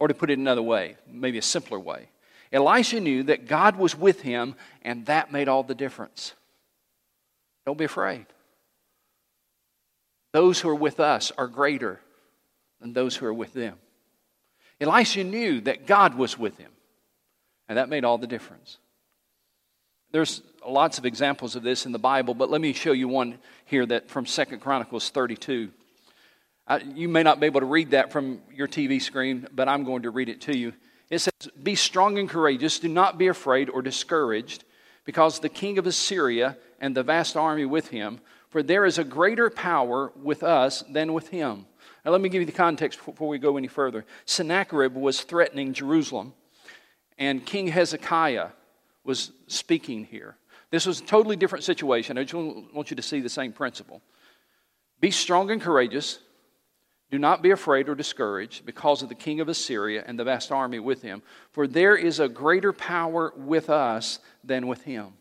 Or 0.00 0.08
to 0.08 0.14
put 0.14 0.30
it 0.30 0.38
another 0.38 0.62
way, 0.62 0.96
maybe 1.10 1.38
a 1.38 1.42
simpler 1.42 1.78
way, 1.78 2.08
Elisha 2.52 3.00
knew 3.00 3.24
that 3.24 3.46
God 3.46 3.76
was 3.76 3.96
with 3.96 4.22
him, 4.22 4.54
and 4.82 5.06
that 5.06 5.32
made 5.32 5.48
all 5.48 5.62
the 5.62 5.74
difference. 5.74 6.34
Don't 7.66 7.78
be 7.78 7.84
afraid. 7.84 8.26
Those 10.32 10.60
who 10.60 10.68
are 10.68 10.74
with 10.74 11.00
us 11.00 11.32
are 11.36 11.46
greater 11.46 12.00
than 12.80 12.92
those 12.92 13.16
who 13.16 13.26
are 13.26 13.34
with 13.34 13.52
them. 13.52 13.76
Elisha 14.80 15.24
knew 15.24 15.60
that 15.62 15.86
God 15.86 16.14
was 16.14 16.38
with 16.38 16.56
him, 16.58 16.70
and 17.68 17.76
that 17.76 17.88
made 17.88 18.04
all 18.04 18.18
the 18.18 18.26
difference. 18.26 18.78
There's 20.10 20.40
lots 20.66 20.98
of 20.98 21.04
examples 21.04 21.56
of 21.56 21.62
this 21.62 21.84
in 21.84 21.92
the 21.92 21.98
Bible, 21.98 22.34
but 22.34 22.50
let 22.50 22.60
me 22.60 22.72
show 22.72 22.92
you 22.92 23.08
one 23.08 23.38
here 23.66 23.84
that 23.86 24.08
from 24.08 24.24
Second 24.24 24.60
Chronicles 24.60 25.10
32. 25.10 25.70
I, 26.68 26.78
you 26.94 27.08
may 27.08 27.22
not 27.22 27.40
be 27.40 27.46
able 27.46 27.60
to 27.60 27.66
read 27.66 27.92
that 27.92 28.12
from 28.12 28.42
your 28.54 28.68
TV 28.68 29.00
screen, 29.00 29.48
but 29.52 29.68
I'm 29.68 29.84
going 29.84 30.02
to 30.02 30.10
read 30.10 30.28
it 30.28 30.42
to 30.42 30.56
you. 30.56 30.74
It 31.08 31.20
says, 31.20 31.32
Be 31.62 31.74
strong 31.74 32.18
and 32.18 32.28
courageous, 32.28 32.78
do 32.78 32.88
not 32.88 33.16
be 33.16 33.28
afraid 33.28 33.70
or 33.70 33.80
discouraged, 33.80 34.64
because 35.06 35.40
the 35.40 35.48
king 35.48 35.78
of 35.78 35.86
Assyria 35.86 36.58
and 36.78 36.94
the 36.94 37.02
vast 37.02 37.36
army 37.36 37.64
with 37.64 37.88
him, 37.88 38.20
for 38.50 38.62
there 38.62 38.84
is 38.84 38.98
a 38.98 39.04
greater 39.04 39.48
power 39.48 40.12
with 40.14 40.42
us 40.42 40.84
than 40.90 41.14
with 41.14 41.28
him. 41.28 41.66
Now, 42.04 42.12
let 42.12 42.20
me 42.20 42.28
give 42.28 42.42
you 42.42 42.46
the 42.46 42.52
context 42.52 43.04
before 43.04 43.28
we 43.28 43.38
go 43.38 43.56
any 43.56 43.68
further. 43.68 44.04
Sennacherib 44.26 44.94
was 44.94 45.22
threatening 45.22 45.72
Jerusalem, 45.72 46.34
and 47.16 47.44
King 47.44 47.68
Hezekiah 47.68 48.48
was 49.04 49.32
speaking 49.46 50.04
here. 50.04 50.36
This 50.70 50.84
was 50.84 51.00
a 51.00 51.04
totally 51.04 51.36
different 51.36 51.64
situation. 51.64 52.18
I 52.18 52.24
just 52.24 52.34
want 52.34 52.90
you 52.90 52.96
to 52.96 53.02
see 53.02 53.20
the 53.20 53.30
same 53.30 53.52
principle. 53.52 54.02
Be 55.00 55.10
strong 55.10 55.50
and 55.50 55.62
courageous. 55.62 56.18
Do 57.10 57.18
not 57.18 57.42
be 57.42 57.50
afraid 57.50 57.88
or 57.88 57.94
discouraged 57.94 58.66
because 58.66 59.02
of 59.02 59.08
the 59.08 59.14
king 59.14 59.40
of 59.40 59.48
Assyria 59.48 60.04
and 60.06 60.18
the 60.18 60.24
vast 60.24 60.52
army 60.52 60.78
with 60.78 61.02
him, 61.02 61.22
for 61.52 61.66
there 61.66 61.96
is 61.96 62.20
a 62.20 62.28
greater 62.28 62.72
power 62.72 63.32
with 63.36 63.70
us 63.70 64.18
than 64.44 64.66
with 64.66 64.82
him. 64.82 65.14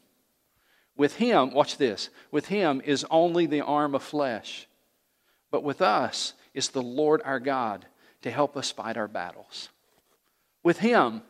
With 0.98 1.16
him, 1.16 1.54
watch 1.54 1.78
this, 1.78 2.10
with 2.32 2.48
him 2.48 2.82
is 2.84 3.06
only 3.10 3.46
the 3.46 3.62
arm 3.62 3.96
of 3.96 4.04
flesh, 4.04 4.68
but 5.52 5.64
with 5.64 5.82
us 5.82 6.34
is 6.54 6.70
the 6.70 6.82
Lord 6.82 7.22
our 7.24 7.40
God 7.40 7.86
to 8.24 8.32
help 8.32 8.58
us 8.58 8.72
fight 8.72 8.98
our 8.98 9.08
battles. 9.08 9.70
With 10.64 10.80
Him 10.80 11.22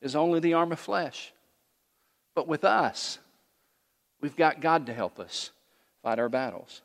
is 0.00 0.16
only 0.16 0.40
the 0.40 0.54
arm 0.54 0.72
of 0.72 0.78
flesh. 0.78 1.32
But 2.34 2.48
with 2.48 2.64
us, 2.64 3.18
we've 4.20 4.36
got 4.36 4.60
God 4.60 4.86
to 4.86 4.94
help 4.94 5.18
us 5.18 5.50
fight 6.02 6.18
our 6.18 6.28
battles. 6.28 6.82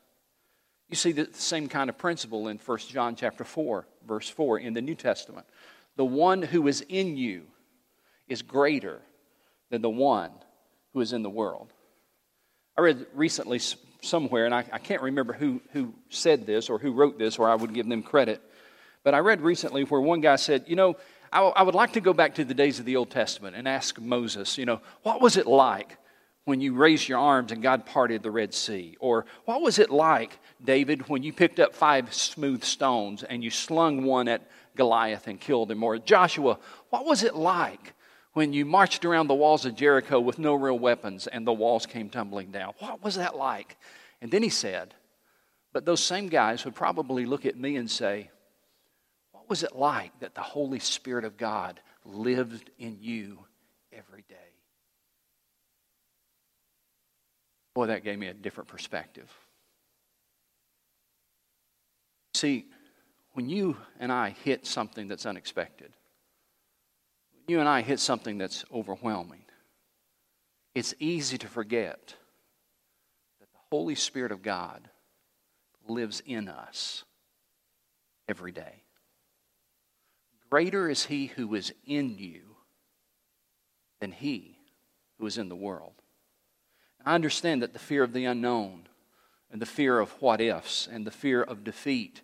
You 0.89 0.96
see 0.96 1.12
the 1.12 1.30
same 1.34 1.68
kind 1.68 1.89
of 1.89 1.98
principle 1.98 2.48
in 2.48 2.58
1 2.58 2.77
John 2.89 3.15
chapter 3.15 3.44
4, 3.44 3.88
verse 4.08 4.30
4 4.30 4.60
in 4.60 4.74
the 4.74 4.82
New 4.82 4.96
Testament. 4.96 5.48
The 5.96 6.06
one 6.06 6.42
who 6.42 6.68
is 6.68 6.82
in 6.88 7.18
you 7.18 7.44
is 8.27 8.42
greater 8.42 9.01
than 9.70 9.82
the 9.82 9.89
one 9.89 10.32
who 10.94 11.01
is 11.01 11.13
in 11.13 11.24
the 11.24 11.30
world. 11.30 11.72
I 12.77 12.82
read 12.82 13.06
recently 13.13 13.60
somewhere, 14.01 14.46
and 14.46 14.54
I, 14.54 14.65
I, 14.72 14.80
can't 14.80 15.01
remember 15.01 15.34
who, 15.34 15.62
who 15.72 15.94
said 16.10 16.46
this 16.46 16.70
or 16.70 16.77
who 16.77 16.92
wrote 16.92 17.18
this, 17.18 17.39
or 17.39 17.50
I 17.50 17.56
would 17.56 17.74
give 17.74 17.88
them 17.88 18.04
credit, 18.04 18.42
but 19.04 19.13
I 19.13 19.20
read 19.20 19.42
recently 19.42 19.84
where 19.84 20.01
one 20.01 20.22
guy 20.22 20.36
said, 20.36 20.65
You 20.68 20.75
know, 20.75 20.98
I, 21.32 21.42
I 21.42 21.63
would 21.63 21.75
like 21.75 21.94
to 21.94 22.01
go 22.01 22.13
back 22.13 22.36
to 22.36 22.46
the 22.46 22.54
days 22.54 22.80
of 22.80 22.86
the 22.86 22.98
Old 22.98 23.10
Testament 23.10 23.56
and 23.56 23.68
ask 23.68 24.00
Moses, 24.00 24.58
you 24.58 24.65
know, 24.65 24.82
what 25.04 25.22
was 25.22 25.38
it 25.38 25.48
like 25.48 25.98
when 26.45 26.61
you 26.61 26.73
raised 26.73 27.09
your 27.09 27.19
arms 27.19 27.51
and 27.51 27.61
God 27.61 27.85
parted 27.85 28.23
the 28.23 28.31
Red 28.31 28.53
Sea? 28.53 28.95
Or 28.99 29.25
what 29.45 29.61
was 29.61 29.79
it 29.79 29.89
like, 29.89 30.39
David, 30.63 31.09
when 31.09 31.23
you 31.23 31.33
picked 31.33 31.59
up 31.59 31.75
five 31.75 32.13
smooth 32.13 32.63
stones 32.63 33.23
and 33.23 33.43
you 33.43 33.49
slung 33.49 34.05
one 34.05 34.27
at 34.27 34.47
Goliath 34.75 35.27
and 35.27 35.39
killed 35.39 35.71
him? 35.71 35.83
Or 35.83 35.97
Joshua, 35.97 36.59
what 36.89 37.05
was 37.05 37.23
it 37.23 37.35
like 37.35 37.93
when 38.33 38.53
you 38.53 38.63
marched 38.63 39.05
around 39.05 39.27
the 39.27 39.33
walls 39.33 39.65
of 39.65 39.75
Jericho 39.75 40.19
with 40.19 40.39
no 40.39 40.53
real 40.53 40.77
weapons 40.77 41.27
and 41.27 41.45
the 41.45 41.53
walls 41.53 41.85
came 41.85 42.09
tumbling 42.09 42.51
down? 42.51 42.73
What 42.79 43.03
was 43.03 43.15
that 43.15 43.35
like? 43.35 43.75
And 44.21 44.31
then 44.31 44.43
he 44.43 44.49
said, 44.49 44.93
But 45.73 45.85
those 45.85 46.03
same 46.03 46.29
guys 46.29 46.63
would 46.63 46.75
probably 46.75 47.25
look 47.25 47.45
at 47.45 47.57
me 47.57 47.75
and 47.75 47.89
say, 47.89 48.29
What 49.31 49.49
was 49.49 49.63
it 49.63 49.75
like 49.75 50.19
that 50.19 50.35
the 50.35 50.41
Holy 50.41 50.79
Spirit 50.79 51.25
of 51.25 51.37
God 51.37 51.79
lived 52.05 52.69
in 52.77 52.97
you 53.01 53.39
every 53.91 54.23
day? 54.29 54.35
Boy, 57.75 57.88
that 57.88 58.05
gave 58.05 58.17
me 58.17 58.27
a 58.27 58.34
different 58.34 58.70
perspective. 58.70 59.29
See, 62.34 62.65
when 63.34 63.50
you 63.50 63.75
and 64.00 64.12
I 64.12 64.29
hit 64.29 64.65
something 64.65 65.10
that's 65.10 65.25
unexpected, 65.25 65.91
when 67.34 67.44
you 67.48 67.60
and 67.60 67.67
I 67.67 67.82
hit 67.82 68.00
something 68.00 68.38
that's 68.38 68.63
overwhelming, 68.74 69.44
it's 70.74 70.94
easy 71.00 71.38
to 71.38 71.48
forget 71.48 72.15
that 73.39 73.51
the 73.51 73.60
Holy 73.72 73.96
Spirit 73.96 74.32
of 74.32 74.41
God 74.41 74.89
lives 75.88 76.24
in 76.25 76.48
us 76.48 77.03
every 78.27 78.53
day. 78.53 78.84
Greater 80.50 80.89
is 80.89 81.05
He 81.05 81.27
who 81.27 81.55
is 81.55 81.74
in 81.86 82.17
you 82.17 82.55
than 84.00 84.13
He 84.13 84.60
who 85.20 85.25
is 85.25 85.38
in 85.38 85.50
the 85.50 85.55
world. 85.55 86.01
I 87.05 87.13
understand 87.13 87.62
that 87.62 87.74
the 87.74 87.79
fear 87.79 88.03
of 88.03 88.13
the 88.13 88.25
unknown 88.25 88.88
and 89.51 89.62
the 89.62 89.65
fear 89.65 90.00
of 90.00 90.12
what 90.21 90.41
ifs 90.41 90.88
and 90.91 91.05
the 91.05 91.12
fear 91.12 91.43
of 91.43 91.63
defeat, 91.63 92.21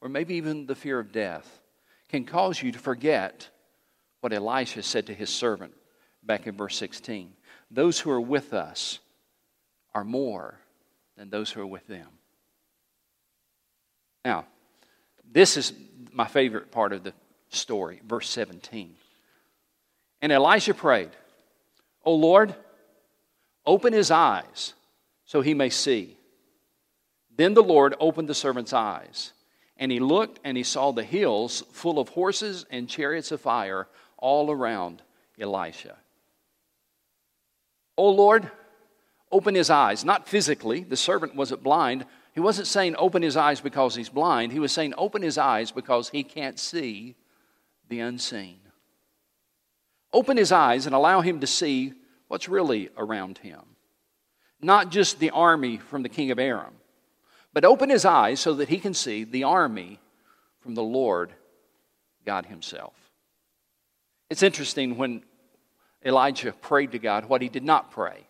or 0.00 0.08
maybe 0.08 0.34
even 0.34 0.66
the 0.66 0.74
fear 0.74 0.98
of 0.98 1.12
death, 1.12 1.60
can 2.08 2.24
cause 2.24 2.60
you 2.60 2.72
to 2.72 2.78
forget 2.78 3.48
what 4.20 4.32
Elisha 4.32 4.82
said 4.82 5.06
to 5.06 5.14
his 5.14 5.30
servant 5.30 5.72
back 6.22 6.46
in 6.46 6.56
verse 6.56 6.76
16. 6.76 7.32
Those 7.70 8.00
who 8.00 8.10
are 8.10 8.20
with 8.20 8.52
us 8.52 8.98
are 9.94 10.04
more 10.04 10.58
than 11.16 11.30
those 11.30 11.50
who 11.50 11.60
are 11.60 11.66
with 11.66 11.86
them. 11.86 12.08
Now, 14.24 14.46
this 15.30 15.56
is 15.56 15.72
my 16.12 16.26
favorite 16.26 16.72
part 16.72 16.92
of 16.92 17.04
the 17.04 17.12
story, 17.50 18.00
verse 18.06 18.28
17. 18.30 18.94
And 20.22 20.32
Elisha 20.32 20.74
prayed, 20.74 21.10
O 22.04 22.14
Lord, 22.14 22.54
Open 23.66 23.92
his 23.92 24.10
eyes 24.10 24.74
so 25.24 25.40
he 25.40 25.54
may 25.54 25.70
see. 25.70 26.16
Then 27.36 27.54
the 27.54 27.62
Lord 27.62 27.94
opened 27.98 28.28
the 28.28 28.34
servant's 28.34 28.72
eyes, 28.72 29.32
and 29.76 29.90
he 29.90 29.98
looked 29.98 30.38
and 30.44 30.56
he 30.56 30.62
saw 30.62 30.92
the 30.92 31.02
hills 31.02 31.64
full 31.72 31.98
of 31.98 32.10
horses 32.10 32.64
and 32.70 32.88
chariots 32.88 33.32
of 33.32 33.40
fire 33.40 33.88
all 34.18 34.50
around 34.50 35.02
Elisha. 35.38 35.96
Oh 37.96 38.10
Lord, 38.10 38.50
open 39.32 39.54
his 39.54 39.70
eyes. 39.70 40.04
Not 40.04 40.28
physically, 40.28 40.84
the 40.84 40.96
servant 40.96 41.34
wasn't 41.34 41.62
blind. 41.62 42.06
He 42.32 42.40
wasn't 42.40 42.66
saying 42.66 42.94
open 42.98 43.22
his 43.22 43.36
eyes 43.36 43.60
because 43.60 43.94
he's 43.94 44.08
blind. 44.08 44.52
He 44.52 44.60
was 44.60 44.72
saying 44.72 44.94
open 44.96 45.22
his 45.22 45.38
eyes 45.38 45.70
because 45.70 46.10
he 46.10 46.22
can't 46.22 46.58
see 46.58 47.16
the 47.88 48.00
unseen. 48.00 48.58
Open 50.12 50.36
his 50.36 50.52
eyes 50.52 50.86
and 50.86 50.94
allow 50.94 51.20
him 51.20 51.40
to 51.40 51.46
see 51.46 51.94
what's 52.34 52.48
really 52.48 52.88
around 52.98 53.38
him. 53.38 53.60
Not 54.60 54.90
just 54.90 55.20
the 55.20 55.30
army 55.30 55.76
from 55.76 56.02
the 56.02 56.08
king 56.08 56.32
of 56.32 56.40
Aram, 56.40 56.74
but 57.52 57.64
open 57.64 57.90
his 57.90 58.04
eyes 58.04 58.40
so 58.40 58.54
that 58.54 58.68
he 58.68 58.80
can 58.80 58.92
see 58.92 59.22
the 59.22 59.44
army 59.44 60.00
from 60.58 60.74
the 60.74 60.82
Lord 60.82 61.30
God 62.26 62.46
himself. 62.46 62.94
It's 64.30 64.42
interesting 64.42 64.96
when 64.96 65.22
Elijah 66.04 66.50
prayed 66.50 66.90
to 66.90 66.98
God 66.98 67.26
what 67.26 67.40
he 67.40 67.48
did 67.48 67.62
not 67.62 67.92
pray. 67.92 68.26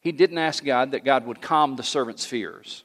He 0.00 0.10
didn't 0.10 0.38
ask 0.38 0.64
God 0.64 0.92
that 0.92 1.04
God 1.04 1.26
would 1.26 1.42
calm 1.42 1.76
the 1.76 1.82
servant's 1.82 2.24
fears. 2.24 2.82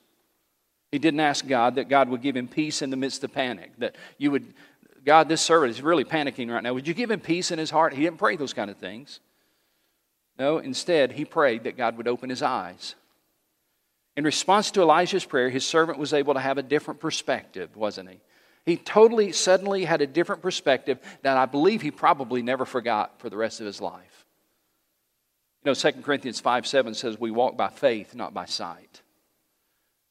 He 0.91 0.99
didn't 0.99 1.21
ask 1.21 1.47
God 1.47 1.75
that 1.75 1.87
God 1.87 2.09
would 2.09 2.21
give 2.21 2.35
him 2.35 2.49
peace 2.49 2.81
in 2.81 2.89
the 2.89 2.97
midst 2.97 3.23
of 3.23 3.31
panic, 3.31 3.71
that 3.77 3.95
you 4.17 4.29
would, 4.31 4.53
God, 5.05 5.29
this 5.29 5.39
servant 5.39 5.71
is 5.71 5.81
really 5.81 6.03
panicking 6.03 6.51
right 6.51 6.61
now. 6.61 6.73
Would 6.73 6.85
you 6.85 6.93
give 6.93 7.11
him 7.11 7.21
peace 7.21 7.49
in 7.49 7.59
his 7.59 7.69
heart? 7.69 7.93
He 7.93 8.03
didn't 8.03 8.19
pray 8.19 8.35
those 8.35 8.51
kind 8.51 8.69
of 8.69 8.75
things. 8.75 9.21
No, 10.39 10.57
instead, 10.57 11.11
he 11.11 11.25
prayed 11.25 11.65
that 11.65 11.75
God 11.75 11.97
would 11.97 12.07
open 12.07 12.29
his 12.29 12.41
eyes. 12.41 12.95
In 14.15 14.23
response 14.23 14.71
to 14.71 14.81
Elijah's 14.81 15.25
prayer, 15.25 15.49
his 15.49 15.65
servant 15.65 15.99
was 15.99 16.13
able 16.13 16.33
to 16.33 16.39
have 16.39 16.57
a 16.57 16.63
different 16.63 17.01
perspective, 17.01 17.75
wasn't 17.75 18.09
he? 18.09 18.21
He 18.65 18.77
totally, 18.77 19.33
suddenly 19.33 19.83
had 19.83 20.01
a 20.01 20.07
different 20.07 20.41
perspective 20.41 20.99
that 21.23 21.37
I 21.37 21.45
believe 21.45 21.81
he 21.81 21.91
probably 21.91 22.41
never 22.41 22.65
forgot 22.65 23.19
for 23.19 23.29
the 23.29 23.37
rest 23.37 23.59
of 23.59 23.65
his 23.65 23.81
life. 23.81 24.25
You 25.63 25.71
know, 25.71 25.73
2 25.73 26.01
Corinthians 26.01 26.39
5 26.39 26.65
7 26.65 26.93
says, 26.93 27.19
We 27.19 27.31
walk 27.31 27.57
by 27.57 27.69
faith, 27.69 28.15
not 28.15 28.33
by 28.33 28.45
sight. 28.45 29.01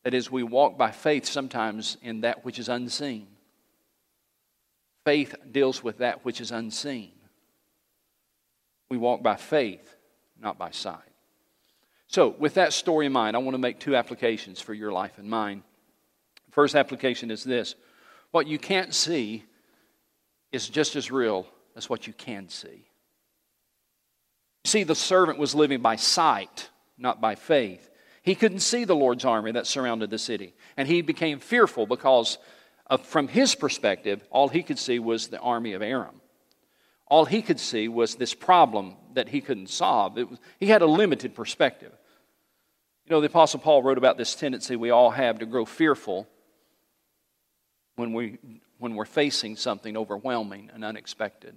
That 0.05 0.15
is, 0.15 0.31
we 0.31 0.43
walk 0.43 0.77
by 0.77 0.91
faith 0.91 1.27
sometimes 1.27 1.97
in 2.03 2.21
that 2.23 2.45
which 2.45 2.59
is 2.59 2.69
unseen. 2.69 3.29
Faith 5.05 5.35
deals 5.51 5.83
with 5.83 5.99
that 5.99 6.25
which 6.25 6.41
is 6.41 6.51
unseen. 6.51 7.13
We 8.91 8.99
walk 8.99 9.23
by 9.23 9.37
faith 9.37 9.98
not 10.41 10.59
by 10.59 10.71
sight. 10.71 11.01
So, 12.07 12.35
with 12.39 12.55
that 12.55 12.73
story 12.73 13.07
in 13.07 13.13
mind, 13.13 13.37
I 13.37 13.41
want 13.41 13.55
to 13.55 13.59
make 13.59 13.79
two 13.79 13.95
applications 13.95 14.61
for 14.61 14.73
your 14.73 14.93
life 14.93 15.19
and 15.19 15.29
mine. 15.29 15.63
First 16.51 16.75
application 16.75 17.31
is 17.31 17.45
this 17.45 17.75
what 18.31 18.47
you 18.47 18.59
can't 18.59 18.95
see 18.95 19.45
is 20.53 20.69
just 20.69 20.97
as 20.97 21.11
real 21.11 21.47
as 21.77 21.89
what 21.91 22.07
you 22.07 22.13
can 22.13 22.49
see. 22.49 22.89
See, 24.65 24.85
the 24.85 24.95
servant 24.95 25.39
was 25.39 25.55
living 25.55 25.81
by 25.81 25.97
sight, 25.97 26.69
not 26.99 27.21
by 27.21 27.35
faith. 27.35 27.89
He 28.23 28.35
couldn't 28.35 28.61
see 28.61 28.85
the 28.85 28.97
Lord's 28.97 29.25
army 29.25 29.53
that 29.53 29.67
surrounded 29.67 30.11
the 30.11 30.19
city, 30.19 30.55
and 30.77 30.89
he 30.89 31.01
became 31.01 31.39
fearful 31.39 31.87
because, 31.87 32.39
of, 32.87 33.07
from 33.07 33.29
his 33.29 33.55
perspective, 33.55 34.23
all 34.31 34.49
he 34.49 34.63
could 34.63 34.79
see 34.79 34.99
was 34.99 35.29
the 35.29 35.39
army 35.41 35.73
of 35.73 35.83
Aram. 35.83 36.21
All 37.07 37.25
he 37.25 37.41
could 37.41 37.61
see 37.61 37.89
was 37.89 38.17
this 38.17 38.35
problem 38.35 38.97
that 39.19 39.29
he 39.29 39.41
couldn't 39.41 39.69
solve. 39.69 40.15
Was, 40.17 40.39
he 40.61 40.67
had 40.67 40.81
a 40.81 40.87
limited 40.87 41.35
perspective. 41.35 41.93
You 43.05 43.11
know, 43.11 43.21
the 43.21 43.27
Apostle 43.27 43.59
Paul 43.59 43.83
wrote 43.83 43.99
about 43.99 44.17
this 44.17 44.35
tendency 44.37 44.77
we 44.77 44.91
all 44.91 45.11
have 45.11 45.41
to 45.41 45.47
grow 45.47 45.65
fearful 45.65 46.29
when, 47.97 48.13
we, 48.13 48.39
when 48.79 48.95
we're 48.95 49.05
facing 49.05 49.57
something 49.57 49.97
overwhelming 49.97 50.71
and 50.73 50.85
unexpected. 50.85 51.57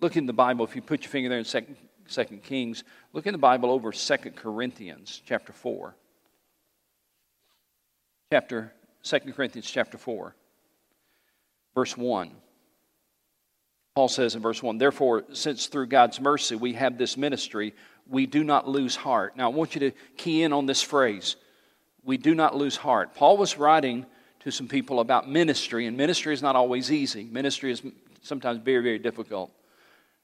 Look 0.00 0.16
in 0.16 0.26
the 0.26 0.32
Bible, 0.32 0.64
if 0.64 0.74
you 0.74 0.82
put 0.82 1.02
your 1.02 1.10
finger 1.10 1.28
there 1.28 1.38
in 1.38 1.44
Second, 1.44 1.76
Second 2.08 2.42
Kings, 2.42 2.82
look 3.12 3.26
in 3.26 3.32
the 3.32 3.38
Bible 3.38 3.70
over 3.70 3.92
Second 3.92 4.34
Corinthians 4.34 5.22
chapter 5.24 5.52
4. 5.52 5.94
Chapter, 8.32 8.72
Second 9.02 9.32
Corinthians 9.34 9.70
chapter 9.70 9.96
4, 9.96 10.34
verse 11.74 11.96
1. 11.96 12.30
Paul 13.98 14.06
says 14.06 14.36
in 14.36 14.42
verse 14.42 14.62
1 14.62 14.78
Therefore, 14.78 15.24
since 15.32 15.66
through 15.66 15.88
God's 15.88 16.20
mercy 16.20 16.54
we 16.54 16.74
have 16.74 16.98
this 16.98 17.16
ministry, 17.16 17.74
we 18.06 18.26
do 18.26 18.44
not 18.44 18.68
lose 18.68 18.94
heart. 18.94 19.36
Now, 19.36 19.50
I 19.50 19.52
want 19.52 19.74
you 19.74 19.80
to 19.80 19.90
key 20.16 20.44
in 20.44 20.52
on 20.52 20.66
this 20.66 20.80
phrase 20.82 21.34
we 22.04 22.16
do 22.16 22.32
not 22.32 22.54
lose 22.54 22.76
heart. 22.76 23.16
Paul 23.16 23.36
was 23.36 23.58
writing 23.58 24.06
to 24.38 24.52
some 24.52 24.68
people 24.68 25.00
about 25.00 25.28
ministry, 25.28 25.84
and 25.86 25.96
ministry 25.96 26.32
is 26.32 26.42
not 26.42 26.54
always 26.54 26.92
easy. 26.92 27.24
Ministry 27.24 27.72
is 27.72 27.82
sometimes 28.22 28.60
very, 28.60 28.84
very 28.84 29.00
difficult. 29.00 29.50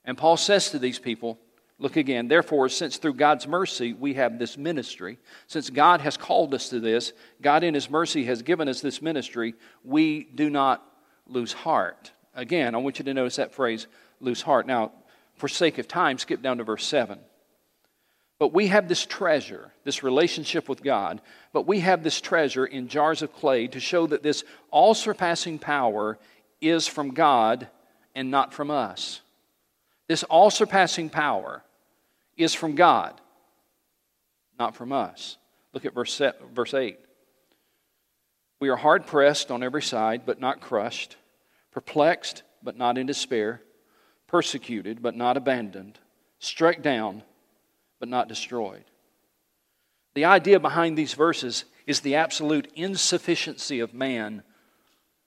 And 0.04 0.16
Paul 0.16 0.36
says 0.36 0.70
to 0.70 0.78
these 0.78 1.00
people, 1.00 1.40
Look 1.80 1.96
again. 1.96 2.28
Therefore, 2.28 2.68
since 2.68 2.98
through 2.98 3.14
God's 3.14 3.48
mercy 3.48 3.92
we 3.92 4.14
have 4.14 4.38
this 4.38 4.56
ministry, 4.56 5.18
since 5.48 5.68
God 5.68 6.00
has 6.00 6.16
called 6.16 6.54
us 6.54 6.68
to 6.68 6.78
this, 6.78 7.12
God 7.42 7.64
in 7.64 7.74
His 7.74 7.90
mercy 7.90 8.26
has 8.26 8.40
given 8.42 8.68
us 8.68 8.80
this 8.80 9.02
ministry, 9.02 9.56
we 9.82 10.28
do 10.32 10.48
not 10.48 10.80
lose 11.26 11.52
heart. 11.52 12.12
Again, 12.34 12.74
I 12.74 12.78
want 12.78 12.98
you 12.98 13.04
to 13.04 13.14
notice 13.14 13.36
that 13.36 13.54
phrase, 13.54 13.86
lose 14.20 14.42
heart. 14.42 14.66
Now, 14.66 14.92
for 15.36 15.48
sake 15.48 15.78
of 15.78 15.88
time, 15.88 16.18
skip 16.18 16.42
down 16.42 16.58
to 16.58 16.64
verse 16.64 16.86
7. 16.86 17.18
But 18.38 18.52
we 18.52 18.66
have 18.66 18.88
this 18.88 19.06
treasure, 19.06 19.70
this 19.84 20.02
relationship 20.02 20.68
with 20.68 20.82
God, 20.82 21.20
but 21.52 21.66
we 21.66 21.80
have 21.80 22.02
this 22.02 22.20
treasure 22.20 22.66
in 22.66 22.88
jars 22.88 23.22
of 23.22 23.32
clay 23.32 23.68
to 23.68 23.80
show 23.80 24.06
that 24.08 24.22
this 24.22 24.44
all 24.70 24.94
surpassing 24.94 25.58
power 25.58 26.18
is 26.60 26.86
from 26.88 27.14
God 27.14 27.68
and 28.14 28.30
not 28.30 28.52
from 28.52 28.70
us. 28.70 29.20
This 30.08 30.24
all 30.24 30.50
surpassing 30.50 31.10
power 31.10 31.62
is 32.36 32.54
from 32.54 32.74
God, 32.74 33.20
not 34.58 34.74
from 34.74 34.92
us. 34.92 35.36
Look 35.72 35.84
at 35.84 35.94
verse, 35.94 36.20
verse 36.52 36.74
8. 36.74 36.98
We 38.60 38.68
are 38.68 38.76
hard 38.76 39.06
pressed 39.06 39.50
on 39.50 39.62
every 39.62 39.82
side, 39.82 40.22
but 40.26 40.40
not 40.40 40.60
crushed, 40.60 41.16
perplexed, 41.74 42.44
but 42.62 42.78
not 42.78 42.96
in 42.96 43.06
despair, 43.06 43.60
persecuted, 44.28 45.02
but 45.02 45.16
not 45.16 45.36
abandoned, 45.36 45.98
struck 46.38 46.80
down, 46.80 47.22
but 47.98 48.08
not 48.08 48.28
destroyed. 48.28 48.84
The 50.14 50.24
idea 50.24 50.60
behind 50.60 50.96
these 50.96 51.14
verses 51.14 51.64
is 51.86 52.00
the 52.00 52.14
absolute 52.14 52.70
insufficiency 52.74 53.80
of 53.80 53.92
man 53.92 54.44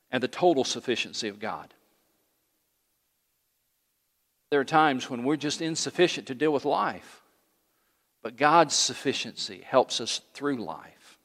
and 0.09 0.23
the 0.23 0.29
total 0.29 0.63
sufficiency 0.63 1.27
of 1.27 1.39
God. 1.39 1.73
There 4.49 4.61
are 4.61 4.65
times 4.65 5.09
when 5.09 5.23
we're 5.23 5.35
just 5.35 5.61
insufficient 5.61 6.27
to 6.27 6.35
deal 6.35 6.53
with 6.53 6.63
life, 6.63 7.21
but 8.23 8.37
God's 8.37 8.73
sufficiency 8.73 9.61
helps 9.65 9.99
us 9.99 10.21
through 10.33 10.63
life. 10.63 11.19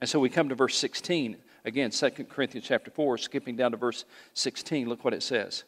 And 0.00 0.08
so 0.08 0.18
we 0.18 0.30
come 0.30 0.48
to 0.48 0.54
verse 0.54 0.76
16. 0.78 1.36
Again, 1.64 1.90
2 1.90 2.10
Corinthians 2.28 2.66
chapter 2.66 2.90
4, 2.90 3.18
skipping 3.18 3.56
down 3.56 3.70
to 3.70 3.76
verse 3.76 4.04
16, 4.34 4.88
look 4.88 5.04
what 5.04 5.14
it 5.14 5.22
says. 5.22 5.64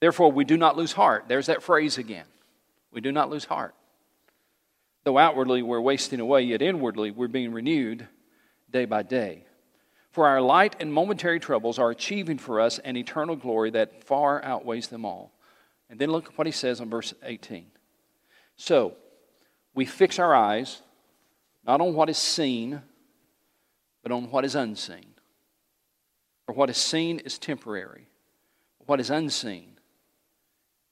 Therefore, 0.00 0.32
we 0.32 0.44
do 0.44 0.56
not 0.56 0.76
lose 0.76 0.92
heart. 0.92 1.24
There's 1.28 1.46
that 1.46 1.62
phrase 1.62 1.98
again. 1.98 2.26
We 2.92 3.00
do 3.00 3.12
not 3.12 3.30
lose 3.30 3.44
heart. 3.44 3.74
Though 5.04 5.18
outwardly 5.18 5.62
we're 5.62 5.80
wasting 5.80 6.20
away, 6.20 6.42
yet 6.42 6.62
inwardly 6.62 7.10
we're 7.10 7.28
being 7.28 7.52
renewed 7.52 8.06
day 8.70 8.84
by 8.84 9.02
day. 9.02 9.44
For 10.10 10.26
our 10.26 10.40
light 10.40 10.76
and 10.80 10.92
momentary 10.92 11.38
troubles 11.38 11.78
are 11.78 11.90
achieving 11.90 12.38
for 12.38 12.60
us 12.60 12.78
an 12.80 12.96
eternal 12.96 13.36
glory 13.36 13.70
that 13.70 14.04
far 14.04 14.44
outweighs 14.44 14.88
them 14.88 15.04
all. 15.04 15.32
And 15.88 15.98
then 15.98 16.10
look 16.10 16.26
at 16.26 16.38
what 16.38 16.46
he 16.46 16.52
says 16.52 16.80
on 16.80 16.90
verse 16.90 17.14
18. 17.22 17.66
So, 18.56 18.96
we 19.74 19.86
fix 19.86 20.18
our 20.18 20.34
eyes 20.34 20.82
not 21.66 21.80
on 21.80 21.94
what 21.94 22.08
is 22.08 22.18
seen, 22.18 22.82
but 24.02 24.12
on 24.12 24.30
what 24.30 24.44
is 24.44 24.54
unseen. 24.54 25.14
For 26.46 26.52
what 26.52 26.70
is 26.70 26.76
seen 26.76 27.20
is 27.20 27.38
temporary, 27.38 28.08
what 28.86 29.00
is 29.00 29.10
unseen 29.10 29.78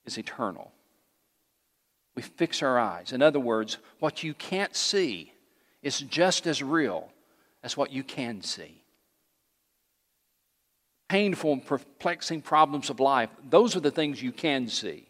is 0.05 0.17
eternal. 0.17 0.71
We 2.15 2.21
fix 2.21 2.61
our 2.63 2.79
eyes. 2.79 3.13
In 3.13 3.21
other 3.21 3.39
words, 3.39 3.77
what 3.99 4.23
you 4.23 4.33
can't 4.33 4.75
see 4.75 5.33
is 5.81 5.99
just 5.99 6.47
as 6.47 6.61
real 6.61 7.11
as 7.63 7.77
what 7.77 7.91
you 7.91 8.03
can 8.03 8.41
see 8.41 8.79
painful 11.09 11.51
and 11.53 11.65
perplexing 11.65 12.41
problems 12.41 12.89
of 12.89 13.01
life, 13.01 13.29
those 13.49 13.75
are 13.75 13.81
the 13.81 13.91
things 13.91 14.23
you 14.23 14.31
can 14.31 14.69
see. 14.69 15.09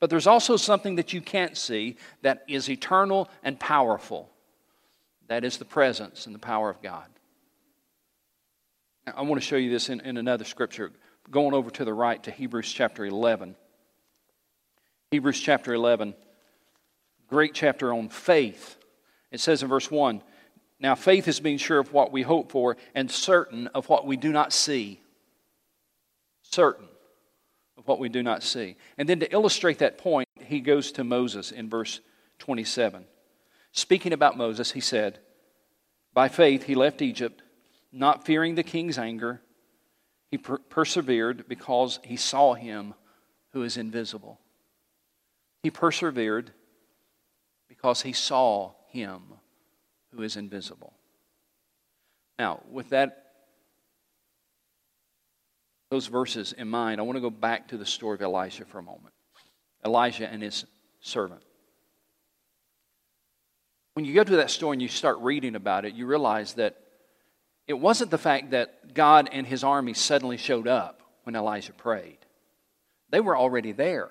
But 0.00 0.08
there's 0.08 0.26
also 0.26 0.56
something 0.56 0.94
that 0.96 1.12
you 1.12 1.20
can't 1.20 1.56
see 1.56 1.96
that 2.22 2.44
is 2.48 2.70
eternal 2.70 3.28
and 3.42 3.58
powerful. 3.58 4.30
That 5.26 5.44
is 5.44 5.58
the 5.58 5.64
presence 5.64 6.26
and 6.26 6.34
the 6.34 6.40
power 6.40 6.70
of 6.70 6.80
God. 6.80 7.06
I 9.06 9.22
want 9.22 9.40
to 9.40 9.46
show 9.46 9.56
you 9.56 9.70
this 9.70 9.88
in, 9.88 10.00
in 10.00 10.16
another 10.16 10.44
scripture. 10.44 10.92
Going 11.30 11.54
over 11.54 11.70
to 11.70 11.84
the 11.84 11.92
right 11.92 12.22
to 12.22 12.30
Hebrews 12.30 12.72
chapter 12.72 13.04
11. 13.04 13.56
Hebrews 15.10 15.40
chapter 15.40 15.72
11, 15.72 16.14
great 17.28 17.54
chapter 17.54 17.92
on 17.92 18.08
faith. 18.08 18.76
It 19.30 19.40
says 19.40 19.62
in 19.62 19.68
verse 19.68 19.90
1 19.90 20.22
Now 20.80 20.94
faith 20.96 21.28
is 21.28 21.38
being 21.38 21.58
sure 21.58 21.78
of 21.78 21.92
what 21.92 22.10
we 22.10 22.22
hope 22.22 22.50
for 22.50 22.76
and 22.94 23.10
certain 23.10 23.68
of 23.68 23.88
what 23.88 24.06
we 24.06 24.16
do 24.16 24.32
not 24.32 24.52
see 24.52 25.00
certain 26.54 26.86
of 27.76 27.88
what 27.88 27.98
we 27.98 28.08
do 28.08 28.22
not 28.22 28.42
see. 28.42 28.76
And 28.96 29.08
then 29.08 29.20
to 29.20 29.32
illustrate 29.32 29.78
that 29.78 29.98
point, 29.98 30.28
he 30.40 30.60
goes 30.60 30.92
to 30.92 31.04
Moses 31.04 31.50
in 31.50 31.68
verse 31.68 32.00
27. 32.38 33.04
Speaking 33.72 34.12
about 34.12 34.36
Moses, 34.36 34.70
he 34.70 34.80
said, 34.80 35.18
By 36.12 36.28
faith 36.28 36.64
he 36.64 36.76
left 36.76 37.02
Egypt, 37.02 37.42
not 37.94 38.26
fearing 38.26 38.56
the 38.56 38.62
king's 38.62 38.98
anger. 38.98 39.40
He 40.30 40.38
per- 40.38 40.58
persevered 40.58 41.48
because 41.48 42.00
he 42.02 42.16
saw 42.16 42.54
him 42.54 42.94
who 43.52 43.62
is 43.62 43.76
invisible. 43.76 44.40
He 45.62 45.70
persevered 45.70 46.50
because 47.68 48.02
he 48.02 48.12
saw 48.12 48.72
him 48.88 49.22
who 50.12 50.22
is 50.22 50.36
invisible. 50.36 50.92
Now, 52.38 52.60
with 52.70 52.90
that 52.90 53.20
those 55.90 56.06
verses 56.08 56.52
in 56.52 56.68
mind, 56.68 57.00
I 57.00 57.04
want 57.04 57.16
to 57.16 57.20
go 57.20 57.30
back 57.30 57.68
to 57.68 57.76
the 57.76 57.86
story 57.86 58.16
of 58.16 58.22
Elijah 58.22 58.64
for 58.64 58.78
a 58.78 58.82
moment. 58.82 59.14
Elijah 59.84 60.28
and 60.28 60.42
his 60.42 60.64
servant. 61.00 61.42
When 63.92 64.04
you 64.04 64.12
go 64.12 64.24
to 64.24 64.36
that 64.36 64.50
story 64.50 64.74
and 64.74 64.82
you 64.82 64.88
start 64.88 65.18
reading 65.20 65.54
about 65.54 65.84
it, 65.84 65.94
you 65.94 66.06
realize 66.06 66.54
that 66.54 66.76
it 67.66 67.74
wasn't 67.74 68.10
the 68.10 68.18
fact 68.18 68.50
that 68.50 68.94
God 68.94 69.28
and 69.32 69.46
his 69.46 69.64
army 69.64 69.94
suddenly 69.94 70.36
showed 70.36 70.68
up 70.68 71.02
when 71.24 71.34
Elijah 71.36 71.72
prayed, 71.72 72.18
they 73.10 73.20
were 73.20 73.36
already 73.36 73.72
there. 73.72 74.10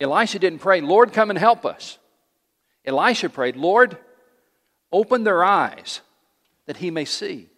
Elisha 0.00 0.38
didn't 0.38 0.58
pray, 0.58 0.80
Lord, 0.80 1.12
come 1.12 1.30
and 1.30 1.38
help 1.38 1.64
us. 1.64 1.98
Elisha 2.84 3.28
prayed, 3.28 3.56
Lord, 3.56 3.96
open 4.90 5.22
their 5.22 5.44
eyes 5.44 6.00
that 6.66 6.78
he 6.78 6.90
may 6.90 7.04
see. 7.04 7.48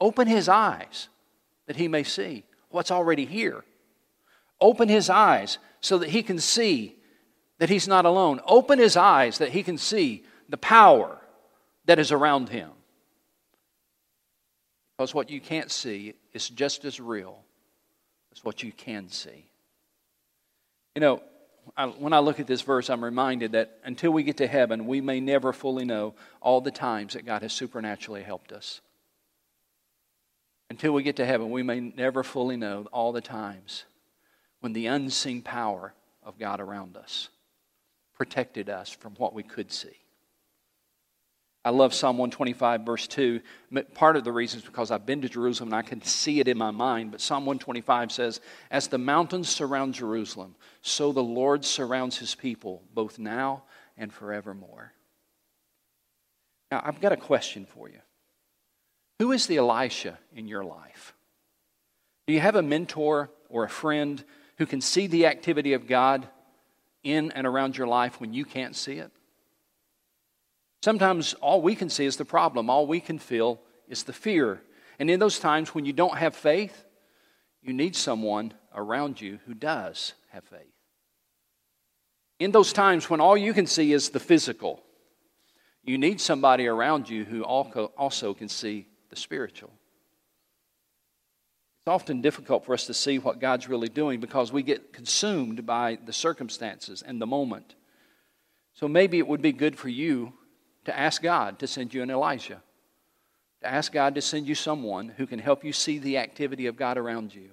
Open 0.00 0.26
his 0.26 0.48
eyes 0.48 1.08
that 1.66 1.76
he 1.76 1.86
may 1.86 2.02
see 2.02 2.44
what's 2.70 2.90
already 2.90 3.24
here. 3.24 3.64
Open 4.60 4.88
his 4.88 5.08
eyes 5.08 5.58
so 5.80 5.98
that 5.98 6.08
he 6.08 6.22
can 6.22 6.38
see 6.38 6.96
that 7.58 7.68
he's 7.68 7.86
not 7.86 8.04
alone. 8.04 8.40
Open 8.46 8.78
his 8.78 8.96
eyes 8.96 9.38
that 9.38 9.50
he 9.50 9.62
can 9.62 9.78
see 9.78 10.24
the 10.48 10.56
power 10.56 11.18
that 11.84 11.98
is 11.98 12.10
around 12.10 12.48
him. 12.48 12.70
Because 14.98 15.14
what 15.14 15.30
you 15.30 15.40
can't 15.40 15.70
see 15.70 16.14
is 16.32 16.48
just 16.48 16.84
as 16.84 16.98
real 16.98 17.38
as 18.32 18.44
what 18.44 18.64
you 18.64 18.72
can 18.72 19.08
see. 19.08 19.46
You 20.96 21.00
know, 21.00 21.22
I, 21.76 21.86
when 21.86 22.12
I 22.12 22.18
look 22.18 22.40
at 22.40 22.48
this 22.48 22.62
verse, 22.62 22.90
I'm 22.90 23.04
reminded 23.04 23.52
that 23.52 23.78
until 23.84 24.10
we 24.10 24.24
get 24.24 24.38
to 24.38 24.48
heaven, 24.48 24.88
we 24.88 25.00
may 25.00 25.20
never 25.20 25.52
fully 25.52 25.84
know 25.84 26.14
all 26.40 26.60
the 26.60 26.72
times 26.72 27.12
that 27.12 27.24
God 27.24 27.42
has 27.42 27.52
supernaturally 27.52 28.24
helped 28.24 28.50
us. 28.50 28.80
Until 30.68 30.92
we 30.92 31.04
get 31.04 31.16
to 31.16 31.26
heaven, 31.26 31.52
we 31.52 31.62
may 31.62 31.78
never 31.78 32.24
fully 32.24 32.56
know 32.56 32.88
all 32.92 33.12
the 33.12 33.20
times 33.20 33.84
when 34.60 34.72
the 34.72 34.86
unseen 34.86 35.42
power 35.42 35.94
of 36.24 36.40
God 36.40 36.58
around 36.58 36.96
us 36.96 37.28
protected 38.16 38.68
us 38.68 38.90
from 38.90 39.14
what 39.14 39.32
we 39.32 39.44
could 39.44 39.70
see. 39.70 39.96
I 41.68 41.70
love 41.70 41.92
Psalm 41.92 42.16
125, 42.16 42.80
verse 42.80 43.06
2. 43.08 43.42
Part 43.92 44.16
of 44.16 44.24
the 44.24 44.32
reason 44.32 44.60
is 44.60 44.64
because 44.64 44.90
I've 44.90 45.04
been 45.04 45.20
to 45.20 45.28
Jerusalem 45.28 45.68
and 45.68 45.76
I 45.76 45.82
can 45.82 46.00
see 46.00 46.40
it 46.40 46.48
in 46.48 46.56
my 46.56 46.70
mind. 46.70 47.10
But 47.10 47.20
Psalm 47.20 47.44
125 47.44 48.10
says, 48.10 48.40
As 48.70 48.88
the 48.88 48.96
mountains 48.96 49.50
surround 49.50 49.92
Jerusalem, 49.92 50.54
so 50.80 51.12
the 51.12 51.22
Lord 51.22 51.66
surrounds 51.66 52.16
his 52.16 52.34
people, 52.34 52.82
both 52.94 53.18
now 53.18 53.64
and 53.98 54.10
forevermore. 54.10 54.94
Now, 56.70 56.80
I've 56.82 57.02
got 57.02 57.12
a 57.12 57.18
question 57.18 57.66
for 57.66 57.90
you. 57.90 58.00
Who 59.18 59.32
is 59.32 59.46
the 59.46 59.58
Elisha 59.58 60.18
in 60.34 60.48
your 60.48 60.64
life? 60.64 61.12
Do 62.26 62.32
you 62.32 62.40
have 62.40 62.56
a 62.56 62.62
mentor 62.62 63.28
or 63.50 63.64
a 63.64 63.68
friend 63.68 64.24
who 64.56 64.64
can 64.64 64.80
see 64.80 65.06
the 65.06 65.26
activity 65.26 65.74
of 65.74 65.86
God 65.86 66.28
in 67.02 67.30
and 67.32 67.46
around 67.46 67.76
your 67.76 67.88
life 67.88 68.22
when 68.22 68.32
you 68.32 68.46
can't 68.46 68.74
see 68.74 68.94
it? 68.94 69.12
Sometimes 70.82 71.34
all 71.34 71.60
we 71.60 71.74
can 71.74 71.90
see 71.90 72.06
is 72.06 72.16
the 72.16 72.24
problem, 72.24 72.70
all 72.70 72.86
we 72.86 73.00
can 73.00 73.18
feel 73.18 73.60
is 73.88 74.04
the 74.04 74.12
fear. 74.12 74.62
And 74.98 75.10
in 75.10 75.18
those 75.18 75.38
times 75.38 75.74
when 75.74 75.84
you 75.84 75.92
don't 75.92 76.16
have 76.16 76.36
faith, 76.36 76.84
you 77.62 77.72
need 77.72 77.96
someone 77.96 78.54
around 78.74 79.20
you 79.20 79.40
who 79.46 79.54
does 79.54 80.14
have 80.30 80.44
faith. 80.44 80.72
In 82.38 82.52
those 82.52 82.72
times 82.72 83.10
when 83.10 83.20
all 83.20 83.36
you 83.36 83.52
can 83.52 83.66
see 83.66 83.92
is 83.92 84.10
the 84.10 84.20
physical, 84.20 84.80
you 85.82 85.98
need 85.98 86.20
somebody 86.20 86.66
around 86.66 87.08
you 87.08 87.24
who 87.24 87.42
also 87.42 88.34
can 88.34 88.48
see 88.48 88.86
the 89.10 89.16
spiritual. 89.16 89.70
It's 91.80 91.88
often 91.88 92.20
difficult 92.20 92.64
for 92.64 92.74
us 92.74 92.86
to 92.86 92.94
see 92.94 93.18
what 93.18 93.40
God's 93.40 93.68
really 93.68 93.88
doing 93.88 94.20
because 94.20 94.52
we 94.52 94.62
get 94.62 94.92
consumed 94.92 95.66
by 95.66 95.98
the 96.04 96.12
circumstances 96.12 97.02
and 97.02 97.20
the 97.20 97.26
moment. 97.26 97.74
So 98.74 98.86
maybe 98.86 99.18
it 99.18 99.26
would 99.26 99.42
be 99.42 99.52
good 99.52 99.76
for 99.76 99.88
you 99.88 100.34
to 100.88 100.98
ask 100.98 101.20
God 101.20 101.58
to 101.58 101.66
send 101.66 101.92
you 101.92 102.02
an 102.02 102.10
Elijah, 102.10 102.62
to 103.60 103.66
ask 103.68 103.92
God 103.92 104.14
to 104.14 104.22
send 104.22 104.48
you 104.48 104.54
someone 104.54 105.10
who 105.18 105.26
can 105.26 105.38
help 105.38 105.62
you 105.62 105.70
see 105.70 105.98
the 105.98 106.16
activity 106.16 106.66
of 106.66 106.76
God 106.76 106.96
around 106.96 107.34
you. 107.34 107.50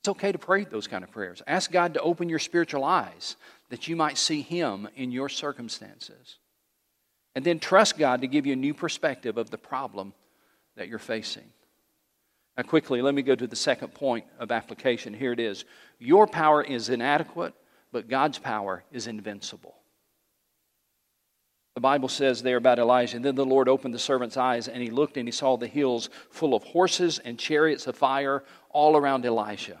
It's 0.00 0.08
okay 0.08 0.30
to 0.30 0.38
pray 0.38 0.64
those 0.64 0.86
kind 0.86 1.02
of 1.02 1.10
prayers. 1.10 1.42
Ask 1.48 1.72
God 1.72 1.94
to 1.94 2.00
open 2.00 2.28
your 2.28 2.38
spiritual 2.38 2.84
eyes 2.84 3.34
that 3.70 3.88
you 3.88 3.96
might 3.96 4.18
see 4.18 4.40
Him 4.40 4.88
in 4.94 5.10
your 5.10 5.28
circumstances. 5.28 6.36
And 7.34 7.44
then 7.44 7.58
trust 7.58 7.98
God 7.98 8.20
to 8.20 8.28
give 8.28 8.46
you 8.46 8.52
a 8.52 8.56
new 8.56 8.72
perspective 8.72 9.36
of 9.36 9.50
the 9.50 9.58
problem 9.58 10.14
that 10.76 10.86
you're 10.86 11.00
facing. 11.00 11.50
Now, 12.56 12.62
quickly, 12.62 13.02
let 13.02 13.16
me 13.16 13.22
go 13.22 13.34
to 13.34 13.48
the 13.48 13.56
second 13.56 13.94
point 13.94 14.26
of 14.38 14.52
application. 14.52 15.12
Here 15.12 15.32
it 15.32 15.40
is 15.40 15.64
Your 15.98 16.28
power 16.28 16.62
is 16.62 16.88
inadequate, 16.88 17.54
but 17.90 18.08
God's 18.08 18.38
power 18.38 18.84
is 18.92 19.08
invincible. 19.08 19.74
The 21.78 21.82
Bible 21.82 22.08
says 22.08 22.42
there 22.42 22.56
about 22.56 22.80
Elijah, 22.80 23.14
and 23.14 23.24
then 23.24 23.36
the 23.36 23.46
Lord 23.46 23.68
opened 23.68 23.94
the 23.94 24.00
servant's 24.00 24.36
eyes, 24.36 24.66
and 24.66 24.82
he 24.82 24.90
looked 24.90 25.16
and 25.16 25.28
he 25.28 25.30
saw 25.30 25.56
the 25.56 25.68
hills 25.68 26.10
full 26.28 26.52
of 26.52 26.64
horses 26.64 27.20
and 27.20 27.38
chariots 27.38 27.86
of 27.86 27.94
fire 27.94 28.42
all 28.70 28.96
around 28.96 29.24
Elijah. 29.24 29.78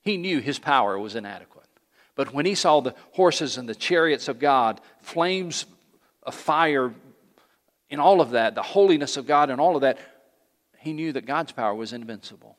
He 0.00 0.16
knew 0.16 0.40
his 0.40 0.58
power 0.58 0.98
was 0.98 1.14
inadequate. 1.14 1.68
But 2.16 2.34
when 2.34 2.44
he 2.44 2.56
saw 2.56 2.80
the 2.80 2.96
horses 3.12 3.56
and 3.56 3.68
the 3.68 3.74
chariots 3.76 4.26
of 4.26 4.40
God, 4.40 4.80
flames 5.00 5.64
of 6.24 6.34
fire, 6.34 6.92
in 7.88 8.00
all 8.00 8.20
of 8.20 8.30
that, 8.30 8.56
the 8.56 8.62
holiness 8.62 9.16
of 9.16 9.24
God 9.24 9.48
and 9.48 9.60
all 9.60 9.76
of 9.76 9.82
that, 9.82 9.98
he 10.80 10.92
knew 10.92 11.12
that 11.12 11.24
God's 11.24 11.52
power 11.52 11.72
was 11.72 11.92
invincible. 11.92 12.56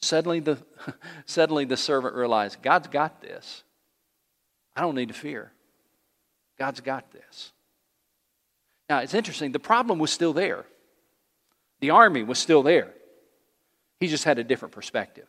Suddenly 0.00 0.40
the, 0.40 0.58
suddenly 1.24 1.66
the 1.66 1.76
servant 1.76 2.16
realized 2.16 2.62
God's 2.62 2.88
got 2.88 3.20
this. 3.20 3.62
I 4.74 4.80
don't 4.80 4.96
need 4.96 5.06
to 5.10 5.14
fear. 5.14 5.52
God's 6.58 6.80
got 6.80 7.10
this. 7.12 7.52
Now, 8.88 8.98
it's 8.98 9.14
interesting. 9.14 9.52
The 9.52 9.58
problem 9.58 9.98
was 9.98 10.10
still 10.10 10.32
there, 10.32 10.64
the 11.80 11.90
army 11.90 12.22
was 12.22 12.38
still 12.38 12.62
there. 12.62 12.92
He 14.00 14.06
just 14.06 14.24
had 14.24 14.38
a 14.38 14.44
different 14.44 14.74
perspective. 14.74 15.28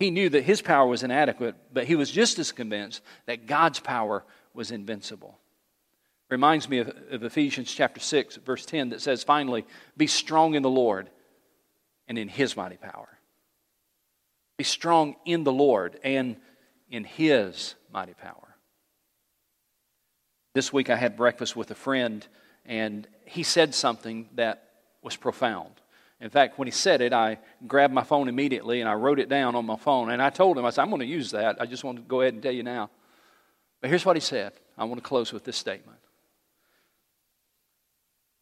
He 0.00 0.10
knew 0.10 0.30
that 0.30 0.42
his 0.42 0.62
power 0.62 0.86
was 0.86 1.02
inadequate, 1.02 1.54
but 1.72 1.84
he 1.84 1.94
was 1.94 2.10
just 2.10 2.38
as 2.38 2.50
convinced 2.50 3.02
that 3.26 3.46
God's 3.46 3.78
power 3.78 4.24
was 4.54 4.70
invincible. 4.70 5.38
Reminds 6.30 6.68
me 6.68 6.78
of, 6.78 6.92
of, 7.10 7.22
Ephesians 7.22 7.72
chapter 7.72 8.00
6, 8.00 8.36
verse 8.36 8.64
10, 8.64 8.90
that 8.90 9.00
says, 9.00 9.22
Finally, 9.22 9.66
be 9.96 10.06
strong 10.06 10.54
in 10.54 10.62
the 10.62 10.70
Lord 10.70 11.10
and 12.08 12.18
in 12.18 12.28
his 12.28 12.56
mighty 12.56 12.76
power. 12.76 13.08
Be 14.56 14.64
strong 14.64 15.16
in 15.24 15.44
the 15.44 15.52
Lord 15.52 15.98
and 16.02 16.36
in 16.88 17.04
his 17.04 17.74
mighty 17.92 18.14
power. 18.14 18.49
This 20.52 20.72
week 20.72 20.90
I 20.90 20.96
had 20.96 21.16
breakfast 21.16 21.54
with 21.54 21.70
a 21.70 21.74
friend, 21.74 22.26
and 22.66 23.06
he 23.24 23.42
said 23.42 23.74
something 23.74 24.28
that 24.34 24.70
was 25.02 25.16
profound. 25.16 25.72
In 26.20 26.28
fact, 26.28 26.58
when 26.58 26.68
he 26.68 26.72
said 26.72 27.00
it, 27.00 27.12
I 27.12 27.38
grabbed 27.66 27.94
my 27.94 28.02
phone 28.02 28.28
immediately 28.28 28.80
and 28.80 28.88
I 28.88 28.92
wrote 28.92 29.18
it 29.18 29.30
down 29.30 29.54
on 29.54 29.64
my 29.64 29.76
phone. 29.76 30.10
And 30.10 30.20
I 30.20 30.28
told 30.28 30.58
him, 30.58 30.66
I 30.66 30.70
said, 30.70 30.82
I'm 30.82 30.90
going 30.90 31.00
to 31.00 31.06
use 31.06 31.30
that. 31.30 31.60
I 31.60 31.64
just 31.64 31.82
want 31.82 31.96
to 31.96 32.02
go 32.02 32.20
ahead 32.20 32.34
and 32.34 32.42
tell 32.42 32.52
you 32.52 32.62
now. 32.62 32.90
But 33.80 33.88
here's 33.88 34.04
what 34.04 34.16
he 34.16 34.20
said. 34.20 34.52
I 34.76 34.84
want 34.84 35.02
to 35.02 35.08
close 35.08 35.32
with 35.32 35.44
this 35.44 35.56
statement. 35.56 35.98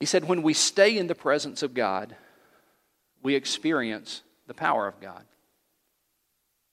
He 0.01 0.07
said, 0.07 0.25
When 0.25 0.43
we 0.43 0.55
stay 0.55 0.99
in 0.99 1.07
the 1.07 1.15
presence 1.15 1.63
of 1.63 1.75
God, 1.75 2.17
we 3.23 3.37
experience 3.37 4.23
the 4.49 4.55
power 4.55 4.89
of 4.89 5.01
God. 5.01 5.25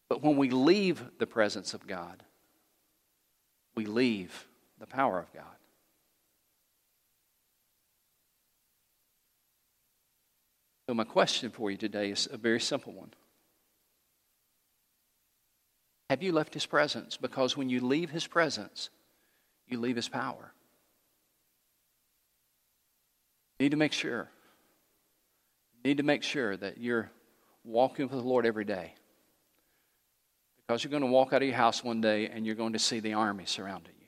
But 0.09 0.23
when 0.23 0.37
we 0.37 0.49
leave 0.49 1.03
the 1.19 1.27
presence 1.27 1.73
of 1.75 1.85
God, 1.85 2.23
we 3.75 3.85
leave 3.85 4.47
the 4.85 4.95
power 4.95 5.19
of 5.19 5.33
God. 5.33 5.43
So, 10.87 10.93
my 10.93 11.03
question 11.03 11.49
for 11.49 11.71
you 11.71 11.77
today 11.77 12.11
is 12.11 12.27
a 12.31 12.37
very 12.37 12.59
simple 12.59 12.93
one. 12.93 13.11
Have 16.11 16.21
you 16.21 16.31
left 16.31 16.53
His 16.53 16.67
presence? 16.67 17.17
Because 17.17 17.57
when 17.57 17.69
you 17.69 17.81
leave 17.81 18.11
His 18.11 18.27
presence, 18.27 18.91
you 19.67 19.79
leave 19.79 19.95
His 19.95 20.07
power. 20.07 20.53
You 23.57 23.65
need 23.65 23.71
to 23.71 23.77
make 23.77 23.93
sure. 23.93 24.29
You 25.83 25.89
need 25.89 25.97
to 25.97 26.03
make 26.03 26.21
sure 26.21 26.55
that 26.57 26.77
you're 26.77 27.09
walking 27.63 28.07
with 28.07 28.21
the 28.21 28.27
Lord 28.27 28.45
every 28.45 28.65
day. 28.65 28.93
Because 30.67 30.83
you're 30.83 30.91
going 30.91 31.01
to 31.01 31.07
walk 31.07 31.33
out 31.33 31.41
of 31.41 31.47
your 31.47 31.57
house 31.57 31.83
one 31.83 32.01
day 32.01 32.27
and 32.27 32.45
you're 32.45 32.53
going 32.53 32.73
to 32.73 32.79
see 32.79 32.99
the 32.99 33.13
army 33.13 33.45
surrounding 33.47 33.93
you. 33.99 34.04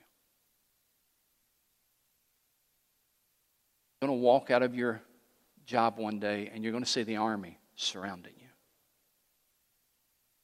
You're 4.01 4.09
going 4.09 4.19
to 4.19 4.23
walk 4.23 4.51
out 4.51 4.61
of 4.61 4.75
your 4.75 5.01
job 5.65 5.97
one 5.97 6.19
day 6.19 6.51
and 6.53 6.63
you're 6.63 6.71
going 6.71 6.83
to 6.83 6.89
see 6.89 7.03
the 7.03 7.17
army 7.17 7.57
surrounding 7.75 8.33
you. 8.37 8.47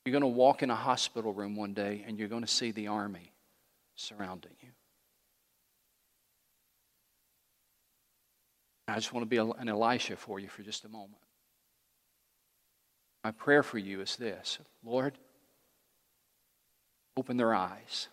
You're 0.05 0.19
going 0.19 0.21
to 0.21 0.37
walk 0.37 0.63
in 0.63 0.69
a 0.69 0.75
hospital 0.75 1.33
room 1.33 1.55
one 1.55 1.73
day 1.73 2.03
and 2.07 2.17
you're 2.17 2.27
going 2.27 2.41
to 2.41 2.47
see 2.47 2.71
the 2.71 2.87
army 2.87 3.31
surrounding 3.95 4.51
you. 4.59 4.69
I 8.87 8.95
just 8.95 9.13
want 9.13 9.23
to 9.23 9.29
be 9.29 9.37
an 9.37 9.69
Elisha 9.69 10.17
for 10.17 10.39
you 10.39 10.49
for 10.49 10.63
just 10.63 10.83
a 10.83 10.89
moment. 10.89 11.21
My 13.23 13.31
prayer 13.31 13.63
for 13.63 13.77
you 13.77 14.01
is 14.01 14.15
this 14.17 14.57
Lord, 14.83 15.17
open 17.15 17.37
their 17.37 17.53
eyes, 17.53 18.09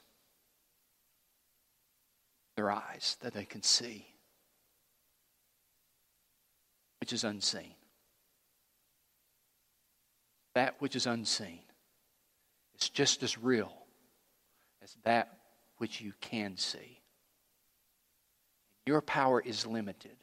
their 2.56 2.70
eyes 2.70 3.16
that 3.20 3.32
they 3.32 3.46
can 3.46 3.62
see 3.62 4.06
which 7.00 7.12
is 7.12 7.24
unseen. 7.24 7.74
That 10.54 10.76
which 10.80 10.96
is 10.96 11.06
unseen 11.06 11.60
is 12.78 12.88
just 12.88 13.22
as 13.22 13.38
real 13.38 13.72
as 14.82 14.96
that 15.04 15.38
which 15.78 16.00
you 16.00 16.12
can 16.20 16.56
see. 16.56 17.00
Your 18.86 19.00
power 19.00 19.40
is 19.40 19.66
limited. 19.66 20.16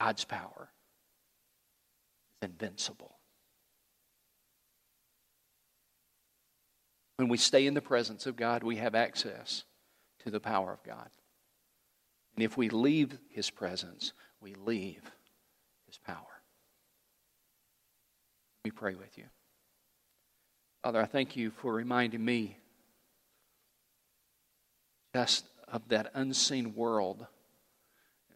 God's 0.00 0.24
power 0.24 0.70
is 2.42 2.48
invincible. 2.48 3.16
When 7.16 7.28
we 7.28 7.36
stay 7.36 7.66
in 7.66 7.74
the 7.74 7.80
presence 7.80 8.26
of 8.26 8.36
God, 8.36 8.62
we 8.62 8.76
have 8.76 8.94
access 8.94 9.64
to 10.24 10.30
the 10.30 10.40
power 10.40 10.72
of 10.72 10.82
God. 10.82 11.08
And 12.34 12.42
if 12.42 12.56
we 12.56 12.68
leave 12.68 13.16
His 13.30 13.50
presence, 13.50 14.12
we 14.44 14.54
leave 14.54 15.10
his 15.86 15.96
power. 15.96 16.42
Me 18.64 18.70
pray 18.70 18.94
with 18.94 19.16
you. 19.16 19.24
Father, 20.82 21.00
I 21.00 21.06
thank 21.06 21.34
you 21.34 21.50
for 21.50 21.72
reminding 21.72 22.22
me 22.22 22.58
just 25.14 25.46
of 25.66 25.88
that 25.88 26.10
unseen 26.12 26.74
world. 26.74 27.26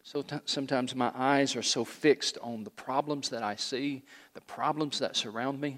So 0.01 0.23
t- 0.23 0.37
sometimes 0.45 0.95
my 0.95 1.11
eyes 1.13 1.55
are 1.55 1.61
so 1.61 1.85
fixed 1.85 2.39
on 2.41 2.63
the 2.63 2.71
problems 2.71 3.29
that 3.29 3.43
I 3.43 3.55
see, 3.55 4.01
the 4.33 4.41
problems 4.41 4.97
that 4.99 5.15
surround 5.15 5.61
me. 5.61 5.77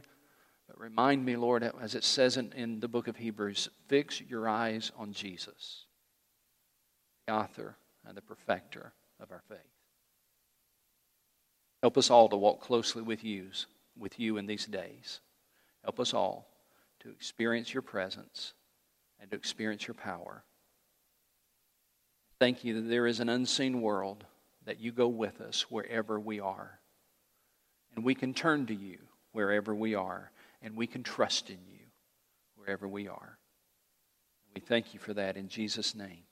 But 0.67 0.79
remind 0.79 1.25
me, 1.25 1.35
Lord, 1.35 1.69
as 1.81 1.93
it 1.93 2.05
says 2.05 2.37
in, 2.37 2.53
in 2.53 2.79
the 2.79 2.87
book 2.87 3.09
of 3.09 3.17
Hebrews, 3.17 3.67
fix 3.89 4.21
your 4.21 4.47
eyes 4.47 4.93
on 4.97 5.11
Jesus, 5.11 5.87
the 7.27 7.33
author 7.33 7.75
and 8.05 8.15
the 8.15 8.21
perfecter 8.21 8.93
of 9.19 9.31
our 9.31 9.43
faith. 9.49 9.70
Help 11.81 11.97
us 11.97 12.09
all 12.09 12.29
to 12.29 12.37
walk 12.37 12.61
closely 12.61 13.01
with 13.01 13.23
you, 13.23 13.47
with 13.97 14.19
you 14.19 14.37
in 14.37 14.45
these 14.45 14.65
days. 14.65 15.19
Help 15.83 15.99
us 15.99 16.13
all 16.13 16.47
to 16.99 17.09
experience 17.09 17.73
your 17.73 17.81
presence 17.81 18.53
and 19.19 19.31
to 19.31 19.37
experience 19.37 19.87
your 19.87 19.95
power. 19.95 20.43
Thank 22.39 22.63
you 22.63 22.75
that 22.75 22.89
there 22.89 23.07
is 23.07 23.19
an 23.19 23.29
unseen 23.29 23.81
world 23.81 24.25
that 24.65 24.79
you 24.79 24.91
go 24.91 25.07
with 25.07 25.41
us 25.41 25.69
wherever 25.69 26.19
we 26.19 26.39
are. 26.39 26.79
And 27.95 28.05
we 28.05 28.15
can 28.15 28.33
turn 28.33 28.67
to 28.67 28.75
you 28.75 28.99
wherever 29.31 29.73
we 29.73 29.95
are, 29.95 30.31
and 30.61 30.75
we 30.75 30.87
can 30.87 31.03
trust 31.03 31.49
in 31.49 31.59
you 31.67 31.79
wherever 32.55 32.87
we 32.87 33.07
are. 33.07 33.37
We 34.53 34.61
thank 34.61 34.93
you 34.93 34.99
for 34.99 35.13
that 35.13 35.37
in 35.37 35.47
Jesus' 35.49 35.95
name. 35.95 36.23